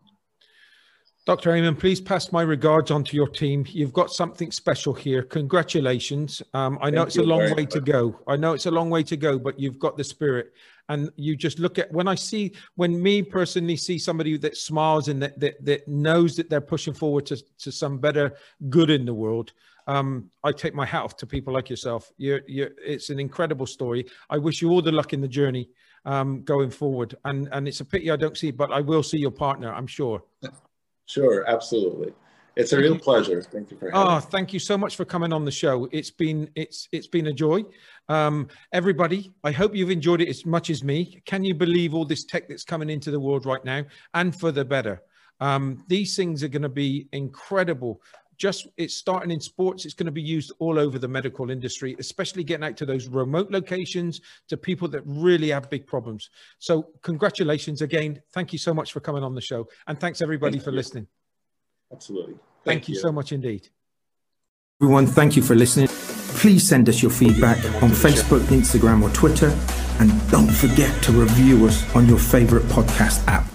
Dr. 1.25 1.51
Ayman, 1.51 1.79
please 1.79 2.01
pass 2.01 2.33
my 2.33 2.41
regards 2.41 2.91
on 2.91 3.01
to 3.05 3.15
your 3.15 3.29
team. 3.29 3.65
You've 3.69 3.93
got 3.93 4.11
something 4.11 4.51
special 4.51 4.93
here. 4.93 5.23
Congratulations. 5.23 6.41
Um, 6.53 6.77
I 6.81 6.89
know 6.89 7.03
it's 7.03 7.15
a 7.15 7.23
long 7.23 7.39
way 7.39 7.63
much. 7.63 7.71
to 7.71 7.79
go. 7.79 8.19
I 8.27 8.35
know 8.35 8.51
it's 8.51 8.65
a 8.65 8.71
long 8.71 8.89
way 8.89 9.03
to 9.03 9.15
go, 9.15 9.39
but 9.39 9.57
you've 9.57 9.79
got 9.79 9.95
the 9.95 10.03
spirit. 10.03 10.51
And 10.89 11.09
you 11.15 11.37
just 11.37 11.59
look 11.59 11.79
at 11.79 11.89
when 11.93 12.09
I 12.09 12.15
see, 12.15 12.51
when 12.75 13.01
me 13.01 13.23
personally 13.23 13.77
see 13.77 13.97
somebody 13.97 14.37
that 14.39 14.57
smiles 14.57 15.07
and 15.07 15.23
that, 15.23 15.39
that, 15.39 15.63
that 15.63 15.87
knows 15.87 16.35
that 16.35 16.49
they're 16.49 16.59
pushing 16.59 16.93
forward 16.93 17.25
to, 17.27 17.41
to 17.59 17.71
some 17.71 17.99
better 17.99 18.35
good 18.69 18.89
in 18.89 19.05
the 19.05 19.13
world, 19.13 19.53
um, 19.87 20.29
I 20.43 20.51
take 20.51 20.75
my 20.75 20.85
hat 20.85 21.03
off 21.03 21.15
to 21.17 21.25
people 21.25 21.53
like 21.53 21.69
yourself. 21.69 22.11
You're, 22.17 22.41
you're, 22.47 22.71
it's 22.85 23.09
an 23.09 23.19
incredible 23.21 23.65
story. 23.65 24.07
I 24.29 24.39
wish 24.39 24.61
you 24.61 24.71
all 24.71 24.81
the 24.81 24.91
luck 24.91 25.13
in 25.13 25.21
the 25.21 25.29
journey 25.29 25.69
um, 26.03 26.43
going 26.43 26.69
forward. 26.69 27.15
And, 27.23 27.47
and 27.53 27.65
it's 27.65 27.79
a 27.79 27.85
pity 27.85 28.11
I 28.11 28.17
don't 28.17 28.37
see, 28.37 28.51
but 28.51 28.73
I 28.73 28.81
will 28.81 29.03
see 29.03 29.19
your 29.19 29.31
partner, 29.31 29.73
I'm 29.73 29.87
sure. 29.87 30.21
Sure, 31.05 31.47
absolutely. 31.49 32.13
It's 32.55 32.71
a 32.71 32.75
thank 32.75 32.83
real 32.83 32.93
you. 32.93 32.99
pleasure. 32.99 33.41
Thank 33.41 33.71
you 33.71 33.77
for 33.77 33.89
having 33.89 34.07
Oh, 34.07 34.19
thank 34.19 34.53
you 34.53 34.59
so 34.59 34.77
much 34.77 34.95
for 34.95 35.05
coming 35.05 35.33
on 35.33 35.43
the 35.43 35.51
show. 35.51 35.87
It's 35.91 36.11
been 36.11 36.49
it's 36.55 36.87
it's 36.91 37.07
been 37.07 37.27
a 37.27 37.33
joy. 37.33 37.63
Um, 38.09 38.47
everybody, 38.71 39.33
I 39.43 39.51
hope 39.51 39.75
you've 39.75 39.89
enjoyed 39.89 40.21
it 40.21 40.29
as 40.29 40.45
much 40.45 40.69
as 40.69 40.83
me. 40.83 41.21
Can 41.25 41.43
you 41.43 41.55
believe 41.55 41.95
all 41.95 42.05
this 42.05 42.25
tech 42.25 42.47
that's 42.47 42.63
coming 42.63 42.89
into 42.89 43.09
the 43.09 43.19
world 43.19 43.45
right 43.45 43.63
now 43.65 43.83
and 44.13 44.37
for 44.39 44.51
the 44.51 44.65
better? 44.65 45.01
Um, 45.39 45.83
these 45.87 46.15
things 46.15 46.43
are 46.43 46.47
going 46.47 46.61
to 46.61 46.69
be 46.69 47.07
incredible 47.11 48.01
just 48.43 48.67
it's 48.75 48.95
starting 48.95 49.31
in 49.31 49.39
sports 49.39 49.85
it's 49.85 49.93
going 49.93 50.05
to 50.05 50.11
be 50.11 50.21
used 50.21 50.51
all 50.59 50.77
over 50.77 50.99
the 50.99 51.07
medical 51.07 51.49
industry 51.49 51.95
especially 51.97 52.43
getting 52.43 52.65
out 52.65 52.75
to 52.75 52.85
those 52.85 53.07
remote 53.07 53.49
locations 53.51 54.19
to 54.49 54.57
people 54.57 54.85
that 54.89 55.01
really 55.05 55.47
have 55.47 55.69
big 55.69 55.87
problems. 55.87 56.29
So 56.59 56.87
congratulations 57.03 57.81
again. 57.81 58.21
Thank 58.33 58.51
you 58.51 58.59
so 58.59 58.73
much 58.73 58.91
for 58.91 58.99
coming 58.99 59.23
on 59.23 59.33
the 59.33 59.39
show 59.39 59.69
and 59.87 59.97
thanks 59.97 60.21
everybody 60.21 60.55
thank 60.55 60.65
for 60.65 60.71
you. 60.71 60.75
listening. 60.75 61.07
Absolutely. 61.89 62.33
Thank, 62.33 62.65
thank 62.65 62.89
you. 62.89 62.95
you. 62.95 62.99
so 62.99 63.13
much 63.13 63.31
indeed. 63.31 63.69
Everyone 64.81 65.07
thank 65.07 65.37
you 65.37 65.41
for 65.41 65.55
listening. 65.55 65.87
Please 65.87 66.67
send 66.67 66.89
us 66.89 67.01
your 67.01 67.11
feedback 67.11 67.63
on 67.81 67.91
facebook 67.91 68.41
instagram 68.59 69.03
or 69.03 69.09
twitter 69.11 69.57
and 70.01 70.09
don't 70.31 70.51
forget 70.51 70.91
to 71.03 71.13
review 71.13 71.65
us 71.65 71.95
on 71.95 72.09
your 72.09 72.19
favorite 72.19 72.63
podcast 72.63 73.25
app 73.27 73.52